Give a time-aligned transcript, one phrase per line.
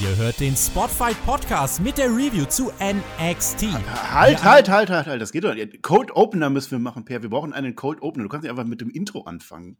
[0.00, 3.64] Ihr hört den Spotfight Podcast mit der Review zu NXT.
[4.12, 5.82] Halt, halt, halt, halt, halt, das geht doch nicht.
[5.82, 7.22] Cold Opener müssen wir machen, Per.
[7.22, 8.24] Wir brauchen einen Cold Opener.
[8.24, 9.76] Du kannst nicht einfach mit dem Intro anfangen.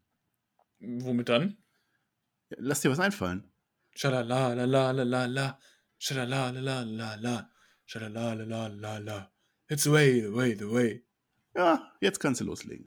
[0.80, 1.56] Womit dann?
[2.50, 3.50] Lass dir was einfallen.
[3.94, 5.58] Schalala la la la la la.
[5.98, 7.50] Schalala la la la la.
[7.86, 9.30] Schalala la la la la.
[9.68, 11.06] It's the way, the way, the way.
[11.56, 12.86] Ja, jetzt kannst du loslegen.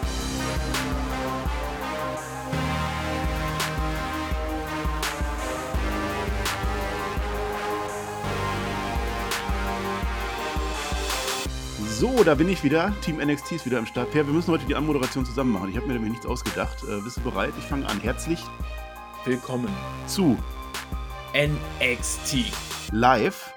[12.01, 12.91] So, da bin ich wieder.
[13.01, 14.09] Team NXT ist wieder am Start.
[14.09, 15.69] Per, wir müssen heute die Anmoderation zusammen machen.
[15.69, 16.81] Ich habe mir nämlich nichts ausgedacht.
[16.81, 17.53] Äh, bist du bereit?
[17.59, 18.01] Ich fange an.
[18.01, 18.39] Herzlich
[19.23, 19.69] Willkommen.
[20.07, 20.35] zu
[21.35, 22.51] NXT.
[22.91, 23.53] live.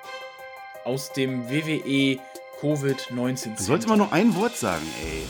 [0.85, 2.19] Aus dem WWE
[2.61, 5.23] Covid-19 Du sollst immer nur ein Wort sagen, ey.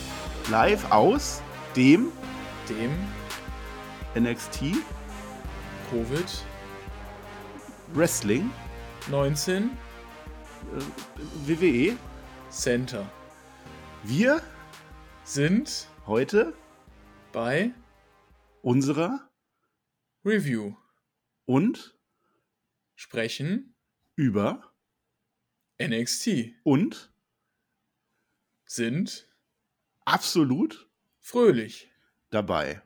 [0.50, 1.40] Live aus
[1.76, 2.08] dem
[2.68, 2.90] dem
[4.20, 4.74] NXT
[5.92, 6.40] Covid-19
[7.94, 8.50] Wrestling
[9.08, 9.12] äh,
[11.46, 11.96] WWE.
[12.54, 13.10] Center
[14.04, 14.40] Wir
[15.24, 16.54] sind heute
[17.32, 17.72] bei
[18.62, 19.28] unserer
[20.24, 20.76] Review
[21.46, 21.98] und
[22.94, 23.74] sprechen
[24.14, 24.72] über
[25.82, 27.12] NXT und
[28.66, 29.28] sind
[30.04, 31.90] absolut fröhlich.
[32.30, 32.82] dabei.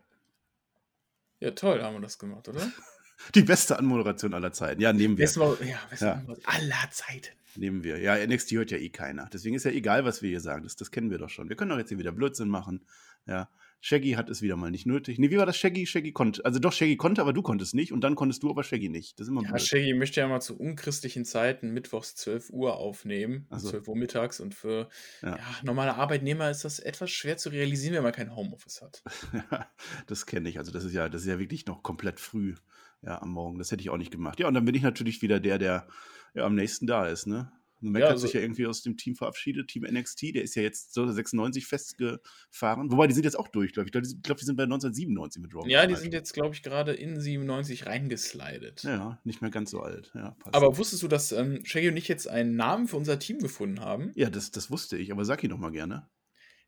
[1.40, 2.72] Ja, toll haben wir das gemacht, oder?
[3.34, 4.80] Die beste Anmoderation aller Zeiten.
[4.80, 5.30] Ja, nehmen wir.
[5.36, 6.24] Mal, ja, besten Ja.
[6.44, 7.36] Aller Zeiten.
[7.58, 7.98] Nehmen wir.
[7.98, 9.28] Ja, NXT hört ja eh keiner.
[9.32, 10.62] Deswegen ist ja egal, was wir hier sagen.
[10.62, 11.48] Das, das kennen wir doch schon.
[11.48, 12.84] Wir können doch jetzt hier wieder Blödsinn machen.
[13.26, 13.50] Ja.
[13.80, 15.18] Shaggy hat es wieder mal nicht nötig.
[15.18, 15.86] Nee, wie war das Shaggy?
[15.86, 16.44] Shaggy konnte.
[16.44, 17.92] Also doch, Shaggy konnte, aber du konntest nicht.
[17.92, 19.18] Und dann konntest du, aber Shaggy nicht.
[19.18, 19.62] Das ist immer Ja, blöd.
[19.62, 23.70] Shaggy möchte ja mal zu unchristlichen Zeiten mittwochs 12 Uhr aufnehmen, Ach so.
[23.70, 24.88] 12 Uhr mittags und für
[25.22, 25.36] Ja.
[25.36, 25.38] ja.
[25.64, 29.02] normale Arbeitnehmer ist das etwas schwer zu realisieren, wenn man kein Homeoffice hat.
[30.06, 30.58] das kenne ich.
[30.58, 32.54] Also das ist ja, das ist ja wirklich noch komplett früh.
[33.02, 33.58] Ja, am Morgen.
[33.58, 34.40] Das hätte ich auch nicht gemacht.
[34.40, 35.86] Ja, und dann bin ich natürlich wieder der, der
[36.34, 37.50] ja, am nächsten da ist, ne?
[37.80, 40.54] Mac Ja, hat also- sich ja irgendwie aus dem Team verabschiedet, Team NXT, der ist
[40.54, 42.90] ja jetzt so 96 festgefahren.
[42.90, 43.88] Wobei, die sind jetzt auch durch, glaube ich.
[43.88, 45.68] Ich glaube, die, sind bei 1997 mit Raw.
[45.68, 48.82] Ja, die sind jetzt, glaube ich, gerade in 97 reingeslidet.
[48.82, 50.10] Ja, nicht mehr ganz so alt.
[50.14, 50.36] Ja.
[50.52, 53.80] Aber wusstest du, dass ähm, Shaggy und ich jetzt einen Namen für unser Team gefunden
[53.80, 54.12] haben?
[54.14, 56.08] ja, das, das wusste ich, aber sag ihn noch mal gerne.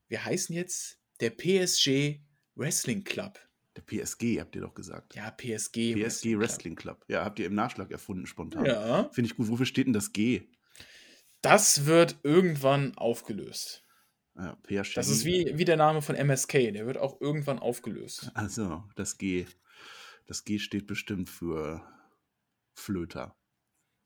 [0.09, 2.21] Wir heißen jetzt der PSG
[2.55, 3.39] Wrestling Club.
[3.77, 5.15] Der PSG, habt ihr doch gesagt.
[5.15, 5.95] Ja, PSG.
[5.95, 7.05] PSG Wrestling Club.
[7.09, 8.65] Ja, habt ihr im Nachschlag erfunden, spontan.
[8.67, 9.49] Ja, Finde ich gut.
[9.49, 10.49] Wofür steht denn das G?
[11.43, 13.85] Das wird irgendwann aufgelöst.
[14.37, 14.57] Ja.
[14.95, 18.31] Das ist wie, wie der Name von MSK, der wird auch irgendwann aufgelöst.
[18.35, 19.47] Also, das G.
[20.27, 21.83] Das G steht bestimmt für
[22.73, 23.37] Flöter.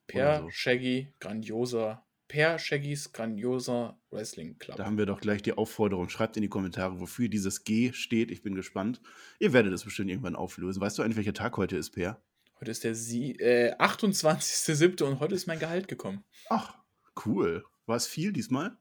[0.06, 0.50] Per so.
[0.50, 4.76] Shaggy, grandioser, Per Shaggys grandioser Wrestling Club.
[4.76, 6.08] Da haben wir doch gleich die Aufforderung.
[6.08, 8.30] Schreibt in die Kommentare, wofür dieses G steht.
[8.30, 9.02] Ich bin gespannt.
[9.38, 10.80] Ihr werdet es bestimmt irgendwann auflösen.
[10.80, 12.22] Weißt du eigentlich, welcher Tag heute ist, Per?
[12.60, 15.02] Heute ist der Sie äh, 28.07.
[15.02, 16.24] und heute ist mein Gehalt gekommen.
[16.48, 16.78] Ach,
[17.26, 17.64] cool.
[17.86, 18.76] War es viel diesmal?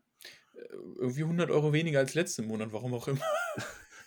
[0.97, 3.21] Irgendwie 100 Euro weniger als letzten Monat, warum auch immer.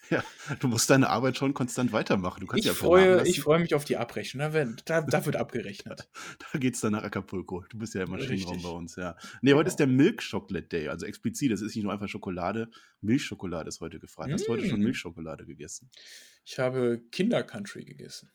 [0.09, 0.23] Ja,
[0.61, 2.39] du musst deine Arbeit schon konstant weitermachen.
[2.39, 4.39] Du kannst Ich ja freue, ich freue mich auf die Abrechnung.
[4.39, 6.09] Da, wird- da, da wird abgerechnet.
[6.53, 7.65] Da geht's dann nach Acapulco.
[7.71, 8.63] Du bist ja im Maschinenraum Richtig.
[8.63, 9.17] bei uns, ja.
[9.43, 9.67] Nee, heute Genau.
[9.67, 11.51] ist der Milk Chocolate Day, also explizit.
[11.51, 12.71] Das ist nicht nur einfach Schokolade.
[13.01, 14.33] Milchschokolade ist heute gefragt.
[14.33, 14.85] Hast du heute schon Mm.
[14.85, 15.91] Milchschokolade gegessen?
[16.45, 18.31] Ich habe Kinder-Country gegessen.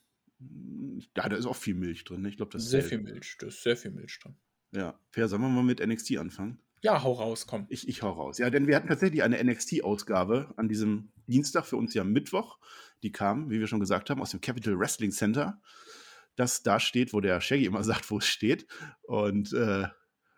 [1.15, 2.23] Ja, da ist auch viel Milch drin.
[2.23, 2.27] ne?
[2.27, 2.89] Ich glaube, das Sehr zählt.
[2.89, 3.37] viel Milch.
[3.39, 4.35] Da ist sehr viel Milch drin.
[4.71, 4.99] Ja.
[5.11, 6.59] Per, sollen wir mal mit NXT anfangen?
[6.81, 7.67] Ja, hau raus, komm.
[7.69, 8.39] Ich, ich hau raus.
[8.39, 12.57] Ja, denn wir hatten tatsächlich eine NXT-Ausgabe an diesem Dienstag, für uns ja Mittwoch.
[13.03, 15.61] Die kam, wie wir schon gesagt haben, aus dem Capital Wrestling Center.
[16.35, 18.65] Das da steht, wo der Shaggy immer sagt, wo es steht.
[19.03, 19.87] Und äh,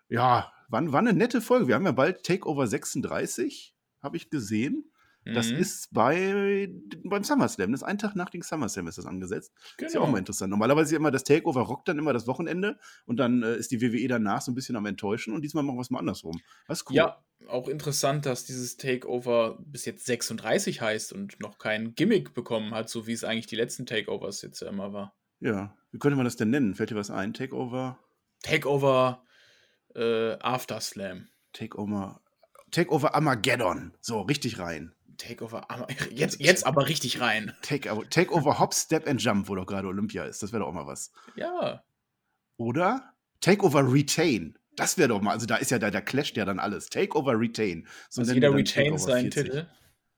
[0.10, 1.68] ja, war, war eine nette Folge.
[1.68, 4.92] Wir haben ja bald Takeover 36, habe ich gesehen.
[5.25, 5.56] Das Mhm.
[5.57, 6.69] ist bei,
[7.03, 7.72] beim SummerSlam.
[7.72, 9.53] Das ist ein Tag nach dem SummerSlam ist das angesetzt.
[9.78, 9.88] genau.
[9.88, 10.50] Ist ja auch mal interessant.
[10.50, 13.72] Normalerweise ist ja immer das Takeover rockt dann immer das Wochenende und dann äh, ist
[13.72, 16.41] die WWE danach so ein bisschen am Enttäuschen und diesmal machen wir es mal andersrum.
[16.67, 16.96] Das ist cool.
[16.97, 22.73] Ja, auch interessant, dass dieses Takeover bis jetzt 36 heißt und noch kein Gimmick bekommen
[22.73, 25.14] hat, so wie es eigentlich die letzten Takeovers jetzt ja immer war.
[25.40, 25.76] Ja.
[25.91, 26.73] Wie könnte man das denn nennen?
[26.76, 27.34] Fällt dir was ein?
[27.34, 27.99] Takeover?
[28.41, 29.23] Takeover
[29.96, 31.28] äh, After Slam.
[31.53, 32.19] Takeover.
[32.72, 33.93] Takeover Armageddon.
[34.02, 34.92] So, richtig rein.
[35.18, 37.54] Takeover, aber jetzt, jetzt aber richtig rein.
[37.62, 40.44] Take, Takeover Hop, Step and Jump, wo doch gerade Olympia ist.
[40.44, 41.12] Das wäre doch auch mal was.
[41.36, 41.84] Ja,
[42.58, 44.58] Oder Takeover Retain.
[44.76, 46.90] Das wäre doch mal, also da ist ja, da, da clasht ja dann alles.
[46.90, 47.88] Takeover Retain.
[48.10, 49.44] So also jeder retains Takeover seinen 40.
[49.44, 49.68] Titel.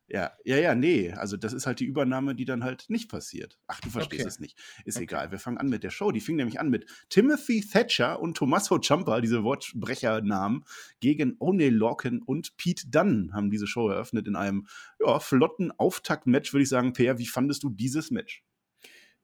[0.08, 1.12] Ja, ja, ja, nee.
[1.14, 3.58] Also das ist halt die Übernahme, die dann halt nicht passiert.
[3.66, 4.28] Ach, du verstehst Okay.
[4.28, 4.56] es nicht.
[4.86, 5.06] Ist Okay.
[5.06, 5.32] egal.
[5.32, 6.12] Wir fangen an mit der Show.
[6.12, 10.64] Die fing nämlich an mit Timothy Thatcher und Tommaso Ciampa, diese Wortbrechernamen,
[11.00, 14.68] gegen O'Neill Lorcan und Pete Dunne haben diese Show eröffnet in einem
[15.04, 16.94] ja, flotten Auftaktmatch, würde ich sagen.
[16.94, 18.44] Per, wie fandest du dieses Match?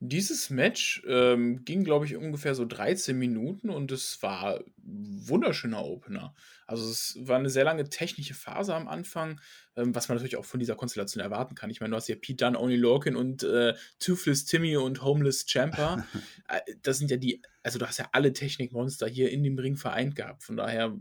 [0.03, 5.86] Dieses Match ähm, ging, glaube ich, ungefähr so 13 Minuten und es war ein wunderschöner
[5.86, 6.33] Opener.
[6.65, 9.39] Also es war eine sehr lange technische Phase am Anfang,
[9.75, 11.69] ähm, was man natürlich auch von dieser Konstellation erwarten kann.
[11.69, 15.45] Ich meine, du hast ja Pete Dunne, Oni Lorcan und äh, Toothless Timmy und Homeless
[15.45, 16.03] Champa.
[16.48, 19.77] Äh, das sind ja die, also du hast ja alle Technikmonster hier in dem Ring
[19.77, 20.44] vereint gehabt.
[20.44, 20.98] Von daher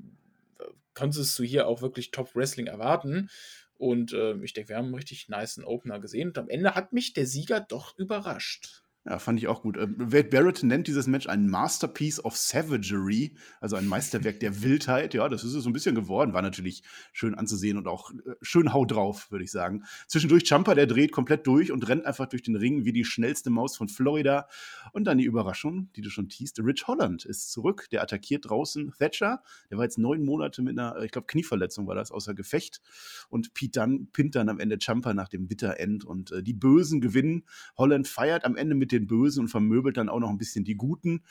[0.59, 3.31] äh, konntest du hier auch wirklich Top-Wrestling erwarten.
[3.79, 6.29] Und äh, ich denke, wir haben einen richtig niceen Opener gesehen.
[6.29, 8.83] Und am Ende hat mich der Sieger doch überrascht.
[9.07, 9.79] Ja, fand ich auch gut.
[9.79, 15.15] Ähm, Wade Barrett nennt dieses Match ein Masterpiece of Savagery, also ein Meisterwerk der Wildheit.
[15.15, 16.35] Ja, das ist es so ein bisschen geworden.
[16.35, 16.83] War natürlich
[17.15, 19.85] schön anzusehen und auch äh, schön hau drauf, würde ich sagen.
[20.07, 23.49] Zwischendurch Jumper, der dreht komplett durch und rennt einfach durch den Ring wie die schnellste
[23.49, 24.49] Maus von Florida.
[24.93, 26.61] Und dann die Überraschung, die du schon teast.
[26.61, 27.87] Rich Holland ist zurück.
[27.93, 29.43] Der attackiert draußen Thatcher.
[29.71, 32.83] Der war jetzt neun Monate mit einer, äh, ich glaube, Knieverletzung war das, außer Gefecht.
[33.31, 36.05] Und Pete Dunne pinnt dann am Ende Jumper nach dem Bitter End.
[36.05, 37.45] Und äh, die Bösen gewinnen.
[37.79, 40.77] Holland feiert am Ende mit den Bösen und vermöbelt dann auch noch ein bisschen die
[40.77, 41.23] Guten.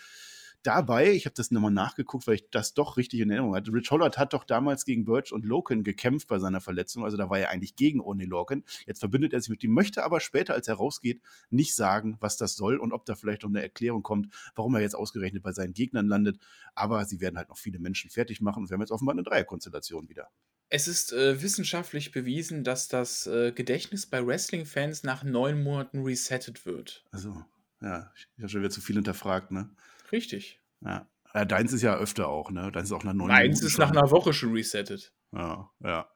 [0.64, 3.72] Dabei, ich habe das nochmal nachgeguckt, weil ich das doch richtig in Erinnerung hatte.
[3.72, 7.06] Rich Holland hat doch damals gegen Birch und Loken gekämpft bei seiner Verletzung.
[7.06, 8.66] Also da war er eigentlich gegen Oni Loken.
[8.86, 12.36] Jetzt verbindet er sich mit ihm, möchte aber später, als er rausgeht, nicht sagen, was
[12.36, 15.54] das soll und ob da vielleicht noch eine Erklärung kommt, warum er jetzt ausgerechnet bei
[15.54, 16.40] seinen Gegnern landet.
[16.76, 19.24] Aber sie werden halt noch viele Menschen fertig machen und wir haben jetzt offenbar eine
[19.24, 20.28] Dreierkonstellation wieder.
[20.69, 26.66] Es ist äh, wissenschaftlich bewiesen, dass das äh, Gedächtnis bei Wrestling-Fans nach neun Monaten resettet
[26.66, 27.04] wird.
[27.12, 27.44] Also,
[27.81, 29.69] ja, ich habe schon wieder zu viel hinterfragt, ne?
[30.12, 30.62] Richtig.
[30.81, 31.10] Ja.
[31.33, 31.45] ja.
[31.45, 32.71] Deins ist ja öfter auch, ne?
[32.71, 33.86] Deins ist auch nach neun Meins Minuten ist schon.
[33.86, 35.12] nach einer Woche schon resettet.
[35.31, 36.07] Ja, ja.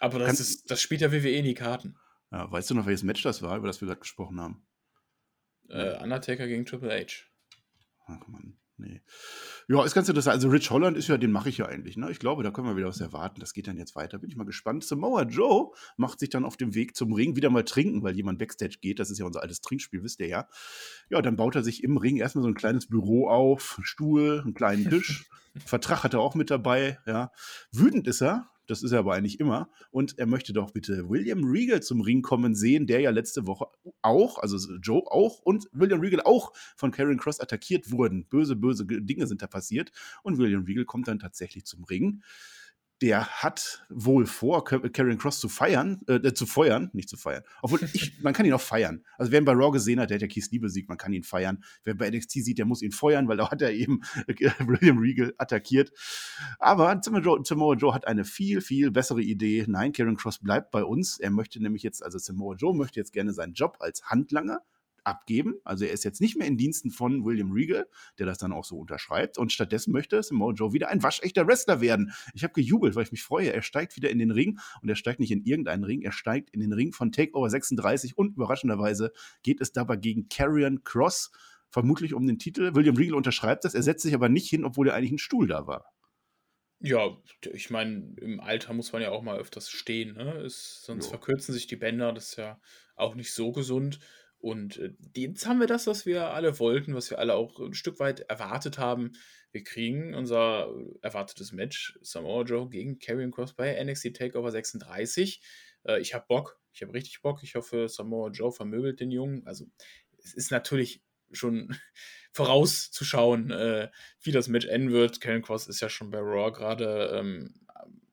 [0.00, 1.96] Aber das, Kannst- ist, das spielt ja WWE in die Karten.
[2.30, 4.64] Ja, weißt du noch, welches Match das war, über das wir gerade gesprochen haben?
[5.70, 7.24] Äh, Undertaker gegen Triple H.
[8.06, 9.02] Ach Mann, nee.
[9.68, 10.34] Ja, ist ganz interessant.
[10.34, 11.96] Also Rich Holland ist ja, den mache ich ja eigentlich.
[11.96, 12.10] Ne?
[12.10, 13.40] Ich glaube, da können wir wieder was erwarten.
[13.40, 14.18] Das geht dann jetzt weiter.
[14.18, 14.84] Bin ich mal gespannt.
[14.84, 18.38] Samoa Joe macht sich dann auf dem Weg zum Ring wieder mal trinken, weil jemand
[18.38, 18.98] Backstage geht.
[18.98, 20.48] Das ist ja unser altes Trinkspiel, wisst ihr ja.
[21.10, 24.40] Ja, dann baut er sich im Ring erstmal so ein kleines Büro auf, einen Stuhl,
[24.40, 25.28] einen kleinen Tisch.
[25.66, 26.98] Vertrag hat er auch mit dabei.
[27.06, 27.32] Ja.
[27.72, 28.50] Wütend ist er.
[28.68, 29.70] Das ist er aber eigentlich immer.
[29.90, 33.66] Und er möchte doch bitte William Regal zum Ring kommen sehen, der ja letzte Woche
[34.02, 38.26] auch, also Joe auch und William Regal auch von Karen Cross attackiert wurden.
[38.26, 39.90] Böse, böse Dinge sind da passiert.
[40.22, 42.22] Und William Regal kommt dann tatsächlich zum Ring.
[43.00, 47.44] Der hat wohl vor, Karen Cross zu feiern, äh, zu feuern, nicht zu feiern.
[47.62, 49.04] Obwohl, ich, man kann ihn auch feiern.
[49.18, 51.12] Also, wer ihn bei Raw gesehen hat, der hat ja Keith Lee besiegt, man kann
[51.12, 51.62] ihn feiern.
[51.84, 54.34] Wer bei NXT sieht, der muss ihn feuern, weil da hat er eben äh,
[54.66, 55.92] William Regal attackiert.
[56.58, 59.64] Aber Samoa Joe, Samoa Joe hat eine viel, viel bessere Idee.
[59.68, 61.18] Nein, Karen Cross bleibt bei uns.
[61.18, 64.60] Er möchte nämlich jetzt, also Samoa Joe möchte jetzt gerne seinen Job als Handlanger
[65.08, 65.56] abgeben.
[65.64, 67.88] Also er ist jetzt nicht mehr in Diensten von William Regal,
[68.18, 69.38] der das dann auch so unterschreibt.
[69.38, 72.12] Und stattdessen möchte Samoa Joe wieder ein waschechter Wrestler werden.
[72.34, 73.52] Ich habe gejubelt, weil ich mich freue.
[73.52, 76.50] Er steigt wieder in den Ring und er steigt nicht in irgendeinen Ring, er steigt
[76.50, 79.12] in den Ring von Takeover 36 und überraschenderweise
[79.42, 81.30] geht es dabei gegen Karrion Cross,
[81.70, 82.74] vermutlich um den Titel.
[82.74, 85.46] William Regal unterschreibt das, er setzt sich aber nicht hin, obwohl er eigentlich ein Stuhl
[85.46, 85.92] da war.
[86.80, 87.16] Ja,
[87.52, 90.42] ich meine, im Alter muss man ja auch mal öfters stehen, ne?
[90.42, 91.10] Ist, sonst Jo.
[91.10, 92.60] verkürzen sich die Bänder, das ist ja
[92.94, 93.98] auch nicht so gesund.
[94.40, 97.74] Und äh, jetzt haben wir das, was wir alle wollten, was wir alle auch ein
[97.74, 99.12] Stück weit erwartet haben.
[99.50, 100.68] Wir kriegen unser
[101.02, 105.40] erwartetes Match Samoa Joe gegen Karrion Cross bei NXT Takeover 36.
[105.84, 107.42] Äh, ich habe Bock, ich habe richtig Bock.
[107.42, 109.44] Ich hoffe, Samoa Joe vermöbelt den Jungen.
[109.46, 109.66] Also
[110.22, 111.76] es ist natürlich schon
[112.32, 113.90] vorauszuschauen, äh,
[114.22, 115.20] wie das Match enden wird.
[115.20, 117.54] Karrion Cross ist ja schon bei Raw gerade, ähm,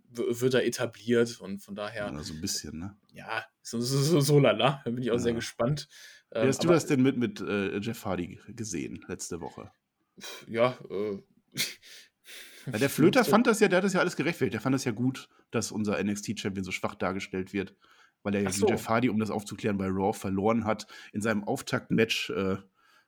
[0.10, 2.96] wird er etabliert und von daher, Ja, so ein bisschen, ne?
[3.12, 4.82] ja, so, so, so, so lala.
[4.86, 5.36] Da bin ich auch sehr Ja.
[5.36, 5.90] gespannt.
[6.32, 9.72] Wie Ähm, hast du aber, das denn mit, mit äh, Jeff Hardy gesehen letzte Woche?
[10.48, 11.17] Ja, äh,
[12.72, 14.55] Ja, der Flöter fand das ja, der hat das ja alles gerechtfertigt.
[14.55, 17.75] Der fand das ja gut, dass unser NXT-Champion so schwach dargestellt wird,
[18.24, 18.67] weil er ja so.
[18.67, 20.88] Jeff Hardy, um das aufzuklären, bei Raw verloren hat.
[21.13, 22.58] In seinem Auftaktmatch äh,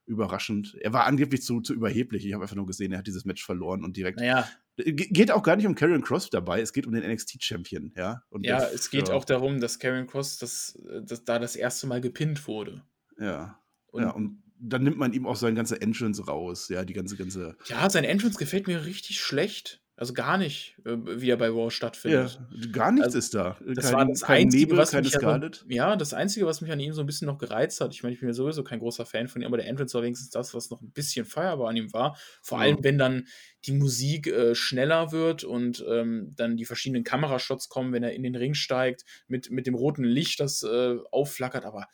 [0.06, 0.78] überraschend.
[0.80, 2.24] Er war angeblich zu, zu überheblich.
[2.26, 4.20] Ich habe einfach nur gesehen, er hat dieses Match verloren und direkt.
[4.20, 4.48] naja,
[4.78, 8.22] Ge- Geht auch gar nicht um Karrion Cross dabei, es geht um den NXT-Champion, ja.
[8.30, 11.88] Und ja, es geht ja, auch darum, dass Karrion Cross das, das, da das erste
[11.88, 12.84] Mal gepinnt wurde.
[13.20, 13.60] Ja.
[13.88, 17.16] Und ja, und dann nimmt man ihm auch sein ganze Entrance raus, ja, die ganze,
[17.16, 17.56] ganze.
[17.66, 19.82] Ja, sein Entrance gefällt mir richtig schlecht.
[20.00, 22.40] Also gar nicht, äh, wie er bei Raw stattfindet.
[22.56, 23.58] Ja, gar nichts Also, ist da.
[23.66, 25.66] das kein, war das Einzige, Nebel, was mich an so Scarlett.
[25.70, 28.14] ja, das Einzige, was mich an ihm so ein bisschen noch gereizt hat ich meine,
[28.14, 30.54] ich bin ja sowieso kein großer Fan von ihm, aber der Entrance war wenigstens das,
[30.54, 32.16] was noch ein bisschen feierbar an ihm war.
[32.44, 32.66] Vor Ja.
[32.66, 33.26] allem, wenn dann
[33.66, 38.22] die Musik, äh, schneller wird und, ähm, dann die verschiedenen Kamerashots kommen, wenn er in
[38.22, 41.88] den Ring steigt mit mit dem roten Licht, das, äh, aufflackert, aber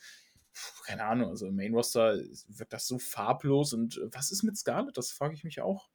[0.86, 2.18] keine Ahnung, also im Main Roster
[2.48, 4.98] wirkt das so farblos und äh, was ist mit Scarlett?
[4.98, 5.90] Das frage ich mich auch.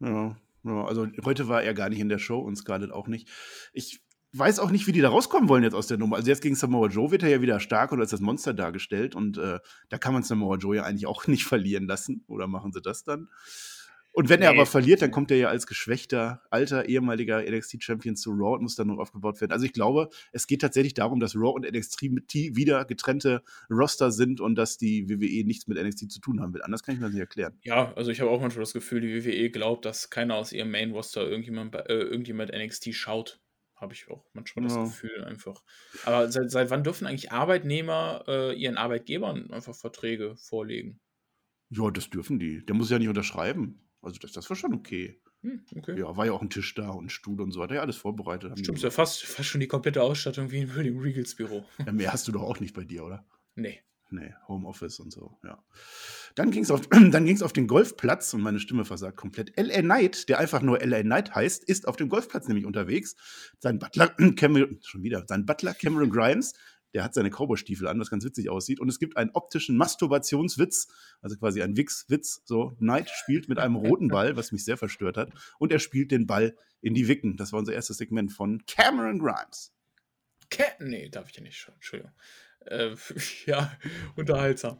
[0.00, 3.28] Ja, ja, also heute war er gar nicht in der Show und Scarlett auch nicht.
[3.72, 6.16] Ich weiß auch nicht, wie die da rauskommen wollen jetzt aus der Nummer.
[6.16, 9.14] Also jetzt gegen Samoa Joe wird er ja wieder stark und als das Monster dargestellt
[9.14, 9.58] und äh,
[9.88, 12.24] da kann man Samoa Joe ja eigentlich auch nicht verlieren lassen.
[12.26, 13.28] Oder machen sie das dann?
[14.18, 14.58] Und wenn er Nee.
[14.58, 18.74] aber verliert, dann kommt er ja als geschwächter, alter, ehemaliger NXT-Champion zu Raw und muss
[18.74, 19.52] dann noch aufgebaut werden.
[19.52, 22.02] Also ich glaube, es geht tatsächlich darum, dass Raw und NXT
[22.56, 26.62] wieder getrennte Roster sind und dass die WWE nichts mit NXT zu tun haben will.
[26.62, 27.60] Anders kann ich mir das nicht erklären.
[27.62, 30.72] Ja, also ich habe auch manchmal das Gefühl, die WWE glaubt, dass keiner aus ihrem
[30.72, 33.40] Main Roster irgendjemand äh, irgendjemand NXT schaut.
[33.76, 34.82] Habe ich auch manchmal das Ja.
[34.82, 35.62] Gefühl einfach.
[36.04, 40.98] Aber seit seit wann dürfen eigentlich Arbeitnehmer, äh, ihren Arbeitgebern einfach Verträge vorlegen?
[41.70, 42.66] Ja, das dürfen die.
[42.66, 43.84] Der muss ja nicht unterschreiben.
[44.08, 45.20] Also das, das war schon okay.
[45.42, 45.98] Hm, okay.
[45.98, 47.76] Ja, war ja auch ein Tisch da und ein Stuhl und so weiter.
[47.76, 48.58] Ja, alles vorbereitet.
[48.58, 51.64] Stimmt, ja fast fast schon die komplette Ausstattung wie in William Regals Büro.
[51.86, 53.24] ja, mehr hast du doch auch nicht bei dir, oder?
[53.54, 53.78] Ne.
[54.10, 55.62] Nee, Homeoffice und so, ja.
[56.34, 59.52] Dann ging es auf, dann ging's auf den Golfplatz und meine Stimme versagt komplett.
[59.58, 63.16] LA Knight, der einfach nur LA Knight heißt, ist auf dem Golfplatz nämlich unterwegs.
[63.58, 66.54] Sein Butler, Cameron, schon wieder, sein Butler Cameron Grimes,
[66.94, 68.80] der hat seine Cowboy-Stiefel an, was ganz witzig aussieht.
[68.80, 70.88] Und es gibt einen optischen Masturbationswitz,
[71.20, 72.42] also quasi ein Wix-Witz.
[72.44, 75.30] So, Knight spielt mit einem roten Ball, was mich sehr verstört hat.
[75.58, 77.36] Und er spielt den Ball in die Wicken.
[77.36, 79.72] Das war unser erstes Segment von Cameron Grimes.
[80.50, 81.70] Cat nee, darf ich ja nicht.
[81.74, 82.12] Entschuldigung.
[82.66, 82.94] Äh,
[83.46, 83.72] ja,
[84.16, 84.78] unterhaltsam.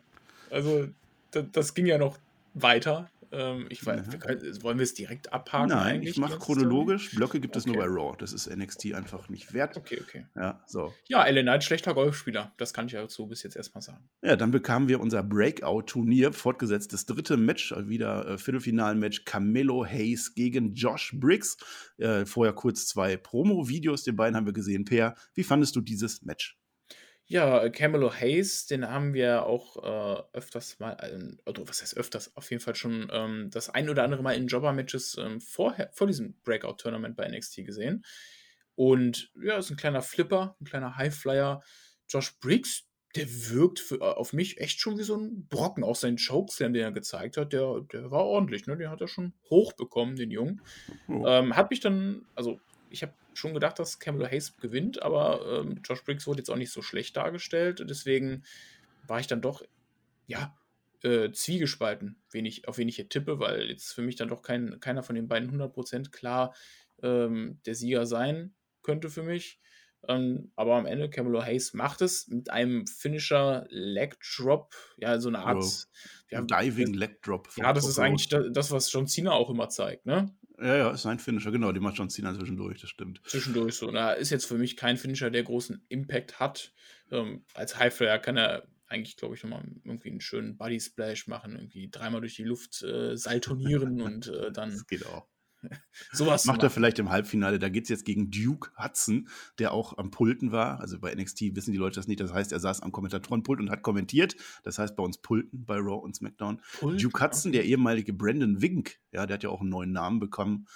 [0.50, 0.88] Also,
[1.30, 2.18] da das ging ja noch
[2.54, 3.10] weiter.
[3.32, 4.12] Ähm, ich weiß Ja.
[4.12, 7.14] wir können wollen wir es direkt abhaken Nein, ich mache chronologisch.
[7.14, 7.86] Blöcke gibt es nur Okay.
[7.86, 8.16] bei Raw.
[8.18, 9.76] Das ist NXT einfach nicht wert.
[9.76, 10.26] Okay, okay.
[10.36, 10.94] Ja, so.
[11.08, 12.52] Ja, Ellen Knight, schlechter Golfspieler.
[12.56, 14.08] Das kann ich dazu bis jetzt erstmal sagen.
[14.22, 19.84] Ja, dann bekamen wir unser Breakout-Turnier, fortgesetzt das dritte Match, äh, wieder äh, Viertelfinalmatch Camelo
[19.86, 21.56] Hayes gegen Josh Briggs.
[21.98, 24.84] Äh, vorher kurz zwei Promo-Videos, den beiden haben wir gesehen.
[24.84, 26.57] Per, wie fandest du dieses Match?
[27.30, 31.96] Ja, äh, Camelo Hayes, den haben wir auch äh, öfters mal, äh, oder was heißt
[31.98, 35.90] öfters, auf jeden Fall schon ähm, das ein oder andere Mal in Jobber-Matches ähm, vorher,
[35.92, 38.02] vor diesem Breakout-Tournament bei NXT gesehen.
[38.74, 41.62] Und ja, ist ein kleiner Flipper, ein kleiner Highflyer.
[42.08, 45.84] Josh Briggs, der wirkt für, äh, auf mich echt schon wie so ein Brocken.
[45.84, 48.76] Auch sein Chokeslam, den er gezeigt hat, der, der war ordentlich, ne?
[48.78, 50.62] Den hat er schon hochbekommen, den Jungen.
[51.08, 51.26] Oh.
[51.26, 52.58] Ähm, hat mich dann, also
[52.88, 56.56] ich habe schon gedacht, dass Camelo Hayes gewinnt, aber ähm, Josh Briggs wurde jetzt auch
[56.56, 57.84] nicht so schlecht dargestellt.
[57.88, 58.44] Deswegen
[59.06, 59.62] war ich dann doch,
[60.26, 60.56] ja,
[61.02, 64.42] äh, zwiegespalten, wen ich, auf wen ich hier tippe, weil jetzt für mich dann doch
[64.42, 66.54] kein, keiner von den beiden 100% klar
[67.02, 69.60] ähm, der Sieger sein könnte für mich.
[70.06, 75.28] Ähm, aber am Ende, Camelo Hayes macht es mit einem Finisher Leg Drop, ja, so
[75.28, 75.64] eine Art.
[76.30, 77.48] Ja, Diving Leg Drop.
[77.56, 80.34] ja, das ist eigentlich da- das, was John Cena auch immer zeigt, ne?
[80.60, 81.72] Ja, ja, ist ein Finisher, genau.
[81.72, 83.20] Die macht John Cena zwischendurch, das stimmt.
[83.26, 83.90] zwischendurch so.
[83.90, 86.72] Da ist jetzt für mich kein Finisher, der großen Impact hat.
[87.10, 91.54] Ähm, als Highflyer kann er eigentlich, glaube ich, nochmal irgendwie einen schönen Body Splash machen,
[91.56, 95.26] irgendwie dreimal durch die Luft äh, saltonieren und äh, dann Das geht auch.
[96.12, 97.58] sowas Macht er vielleicht im Halbfinale.
[97.58, 100.80] Da geht es jetzt gegen Duke Hudson, der auch am Pulten war.
[100.80, 102.20] Also bei NXT wissen die Leute das nicht.
[102.20, 104.36] Das heißt, er saß am Kommentatorenpult und hat kommentiert.
[104.62, 106.60] Das heißt bei uns Pulten bei Raw und SmackDown.
[106.78, 110.20] Pult, Duke Hudson, der ehemalige Brandon Wink, ja, der hat ja auch einen neuen Namen
[110.20, 110.66] bekommen,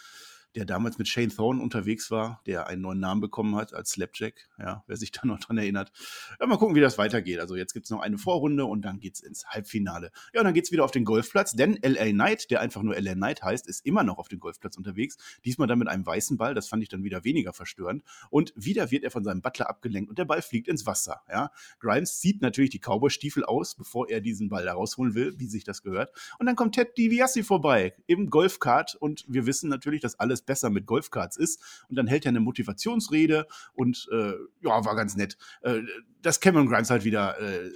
[0.55, 4.49] der damals mit Shane Thorne unterwegs war, der einen neuen Namen bekommen hat als Slapjack,
[4.59, 5.93] ja, wer sich da noch dran erinnert.
[6.41, 7.41] Ja, mal gucken, wie das weitergeht.
[7.41, 10.11] Also jetzt gibt es noch eine Vorrunde und dann geht es ins Halbfinale.
[10.33, 12.99] Ja, und dann geht es wieder auf den Golfplatz, denn LA Knight, der einfach nur
[12.99, 15.17] LA Knight heißt, ist immer noch auf dem Golfplatz unterwegs.
[15.45, 18.03] Diesmal dann mit einem weißen Ball, das fand ich dann wieder weniger verstörend.
[18.31, 21.23] Und wieder wird er von seinem Butler abgelenkt und der Ball fliegt ins Wasser.
[21.31, 21.51] Ja.
[21.81, 25.65] Grimes zieht natürlich die Cowboy-Stiefel aus, bevor er diesen Ball da rausholen will, wie sich
[25.65, 26.13] das gehört.
[26.39, 30.71] Und dann kommt Ted DiBiase vorbei im Golfkart und wir wissen natürlich, dass alles besser
[30.71, 31.85] mit Golfkarts ist.
[31.89, 35.37] Und dann hält er eine Motivationsrede und äh, ja, war ganz nett.
[35.63, 35.83] Äh,
[36.21, 37.71] dass Cameron Grimes halt wieder äh,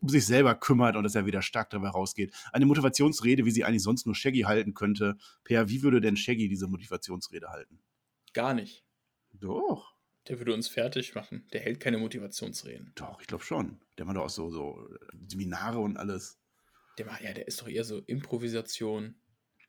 [0.00, 2.34] um sich selber kümmert und dass er wieder stark dabei rausgeht.
[2.52, 5.16] Eine Motivationsrede, wie sie eigentlich sonst nur Shaggy halten könnte.
[5.44, 7.80] Per, wie würde denn Shaggy diese Motivationsrede halten?
[8.32, 8.84] Gar nicht.
[9.32, 9.94] Doch.
[10.28, 11.46] Der würde uns fertig machen.
[11.52, 12.92] Der hält keine Motivationsreden.
[12.94, 13.80] Doch, ich glaube schon.
[13.98, 14.88] Der macht doch auch so, so
[15.28, 16.38] Seminare und alles.
[16.98, 19.20] Der, war, ja, der ist doch eher so Improvisation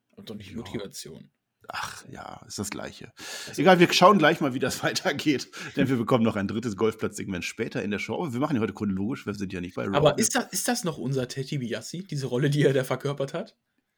[0.10, 0.58] und doch nicht Ja.
[0.58, 1.32] Motivation.
[1.68, 3.14] Ach ja, ist das Gleiche.
[3.48, 6.76] Also- Egal, wir schauen gleich mal, wie das weitergeht, denn wir bekommen noch ein drittes
[6.76, 8.16] Golfplatzsegment später in der Show.
[8.16, 9.96] Aber wir machen ja heute chronologisch, wir sind ja nicht bei Raw.
[9.96, 13.34] Aber ist das, ist das noch unser Teddy Biassi, diese Rolle, die er da verkörpert
[13.34, 13.56] hat?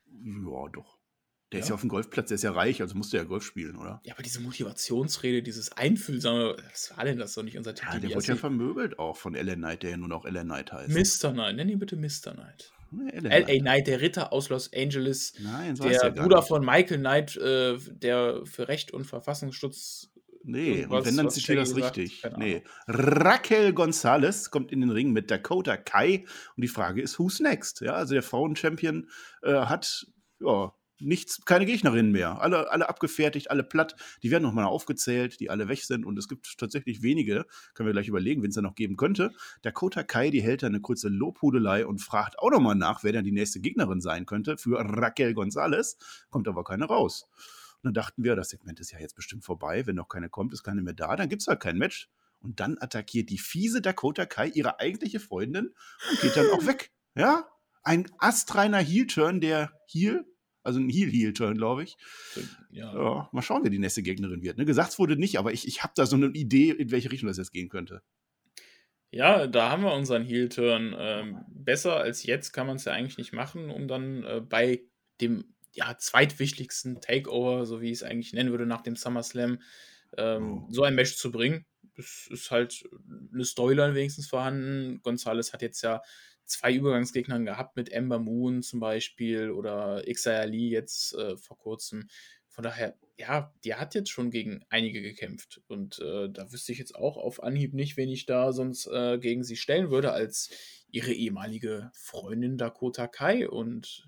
[0.08, 1.00] Ja, doch.
[1.54, 1.64] Der ja.
[1.66, 4.02] ist ja auf dem Golfplatz, der ist ja reich, also musste ja Golf spielen, oder?
[4.04, 7.94] Ja, aber diese Motivationsrede, dieses Einfühlsame, was war denn das doch nicht unser Titel?
[7.94, 10.72] Ja, der wurde ja vermöbelt auch von Ellen Knight, der ja nur noch Ellen Knight
[10.72, 10.90] heißt.
[10.90, 11.32] Mr.
[11.32, 12.34] Knight, nenn ihn bitte Mr.
[12.34, 12.74] Knight.
[13.12, 13.60] L.A.
[13.60, 18.42] Knight, der Ritter aus Los Angeles, Nein, so der Bruder von Michael Knight, äh, der
[18.46, 20.10] für Recht und Verfassungsschutz
[20.46, 22.22] Nee, und wenn, dann zitiert das richtig.
[22.38, 22.64] Nee.
[22.88, 26.26] Raquel Gonzalez kommt in den Ring mit Dakota Kai
[26.58, 27.80] und die Frage ist, who's next?
[27.80, 29.08] Ja, also der Frauen-Champion
[29.42, 30.06] äh, hat
[30.42, 32.42] ja, nichts, keine Gegnerinnen mehr.
[32.42, 33.96] Alle, alle abgefertigt, alle platt.
[34.22, 36.06] Die werden nochmal aufgezählt, die alle weg sind.
[36.06, 39.32] Und es gibt tatsächlich wenige, können wir gleich überlegen, wen es da noch geben könnte.
[39.62, 43.26] Dakota Kai, die hält da eine kurze Lobhudelei und fragt auch nochmal nach, wer denn
[43.26, 45.98] die nächste Gegnerin sein könnte für Raquel Gonzalez.
[46.30, 47.28] Kommt aber keine raus.
[47.84, 49.86] Und dann dachten wir, das Segment ist ja jetzt bestimmt vorbei.
[49.86, 51.16] Wenn noch keine kommt, ist keine mehr da.
[51.16, 52.10] Dann gibt es halt kein Match.
[52.40, 55.74] Und dann attackiert die fiese Dakota Kai ihre eigentliche Freundin
[56.10, 56.92] und geht dann auch weg.
[57.16, 57.48] Ja?
[57.84, 60.26] Ein astreiner Heel-Turn, der Heel
[60.64, 61.98] also ein Heal-Heal-Turn, glaube ich.
[62.72, 62.94] Ja.
[62.94, 63.30] ja.
[63.32, 64.58] Mal schauen, wer die nächste Gegnerin wird.
[64.58, 64.66] Ne?
[64.66, 67.38] Gesagt wurde nicht, aber ich, ich habe da so eine Idee, in welche Richtung das
[67.38, 68.02] jetzt gehen könnte.
[69.12, 70.96] Ja, da haben wir unseren Heel-Turn.
[70.98, 74.82] Ähm, besser als jetzt kann man es ja eigentlich nicht machen, um dann äh, bei
[75.22, 79.60] dem ja, zweitwichtigsten Takeover, so wie ich es eigentlich nennen würde, nach dem SummerSlam,
[80.18, 80.68] ähm, oh.
[80.72, 81.66] so ein Match zu bringen.
[81.96, 82.84] Das ist halt
[83.32, 85.00] eine Storyline wenigstens vorhanden.
[85.04, 86.02] Gonzales hat jetzt ja
[86.46, 92.08] zwei Übergangsgegnern gehabt mit Ember Moon zum Beispiel oder Xia Lee jetzt äh, vor kurzem.
[92.48, 95.62] Von daher, ja, die hat jetzt schon gegen einige gekämpft.
[95.68, 99.18] Und äh, da wüsste ich jetzt auch auf Anhieb nicht, wen ich da sonst äh,
[99.18, 100.52] gegen sie stellen würde, als
[100.92, 103.50] ihre ehemalige Freundin Dakota Kai.
[103.50, 104.08] Und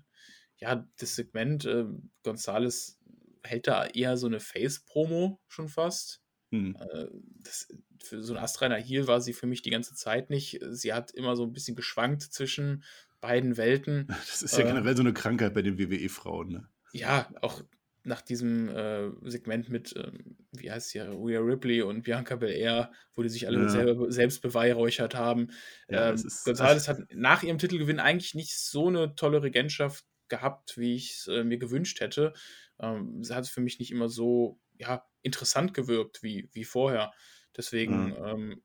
[0.58, 1.86] ja, das Segment, äh,
[2.22, 3.00] Gonzales
[3.42, 6.22] hält da eher so eine Face-Promo schon fast.
[6.56, 6.76] Hm.
[6.80, 7.06] Äh,
[7.42, 7.68] das,
[8.02, 10.60] für so ein astreiner Heal war sie für mich die ganze Zeit nicht.
[10.70, 12.84] Sie hat immer so ein bisschen geschwankt zwischen
[13.20, 14.06] beiden Welten.
[14.28, 16.68] Das ist ja äh, generell so eine Krankheit bei den WWE-Frauen, ne?
[16.92, 17.62] Ja, auch
[18.04, 20.12] nach diesem äh, Segment mit, äh,
[20.52, 23.68] wie heißt sie, Rhea Ripley und Bianca Belair, wo die sich alle ja.
[23.68, 25.48] selber, selbst beweihräuchert haben.
[25.88, 30.94] Ja, ähm, González hat nach ihrem Titelgewinn eigentlich nicht so eine tolle Regentschaft gehabt, wie
[30.94, 32.32] ich es äh, mir gewünscht hätte.
[32.78, 37.12] Ähm, sie hat für mich nicht immer so ja, interessant gewirkt wie, wie vorher.
[37.56, 38.24] Deswegen, mhm.
[38.24, 38.62] ähm,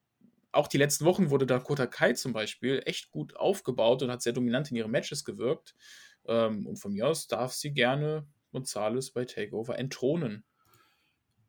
[0.54, 4.34] auch die letzten Wochen wurde Dakota Kai zum Beispiel echt gut aufgebaut und hat sehr
[4.34, 5.76] dominant in ihre Matches gewirkt.
[6.26, 10.44] Ähm, und von mir aus darf sie gerne Gonzales bei Takeover entthronen.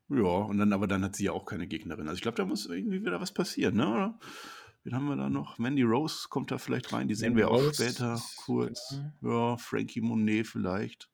[0.09, 2.07] Ja, und dann, aber dann hat sie ja auch keine Gegnerin.
[2.07, 3.87] Also ich glaube, da muss irgendwie wieder was passieren, ne?
[3.87, 4.19] Oder?
[4.83, 5.57] Wen haben wir da noch?
[5.59, 8.99] Mandy Rose kommt da vielleicht rein, die sehen Mandy wir auch Rose später kurz.
[9.21, 11.09] Ja, Frankie Monet vielleicht.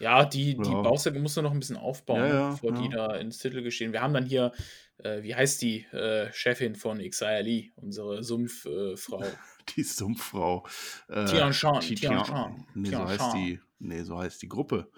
[0.00, 0.80] Ja, die, die ja.
[0.80, 3.92] Bausäge muss noch ein bisschen aufbauen, ja, ja, bevor die da ins Titel geschehen.
[3.92, 4.52] Wir haben dann hier,
[4.98, 7.42] äh, wie heißt die äh, Chefin von Xia
[7.76, 9.22] unsere Sumpffrau?
[9.22, 9.30] Äh,
[9.76, 10.66] die Sumpffrau.
[11.08, 11.80] Äh, Tian Shan.
[11.80, 12.66] Tian Shan.
[12.74, 13.60] Nee, Tian so heißt die.
[13.78, 14.90] Nee, so heißt die Gruppe.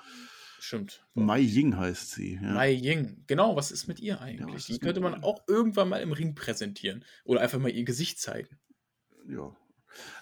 [0.60, 1.04] Stimmt.
[1.14, 2.34] Mai Ying heißt sie.
[2.34, 2.52] Ja.
[2.52, 3.24] Mai Ying.
[3.26, 4.66] Genau, was ist mit ihr eigentlich?
[4.66, 7.04] die könnte man auch irgendwann mal im Ring präsentieren.
[7.24, 8.60] Oder einfach mal ihr Gesicht zeigen.
[9.28, 9.54] Ja,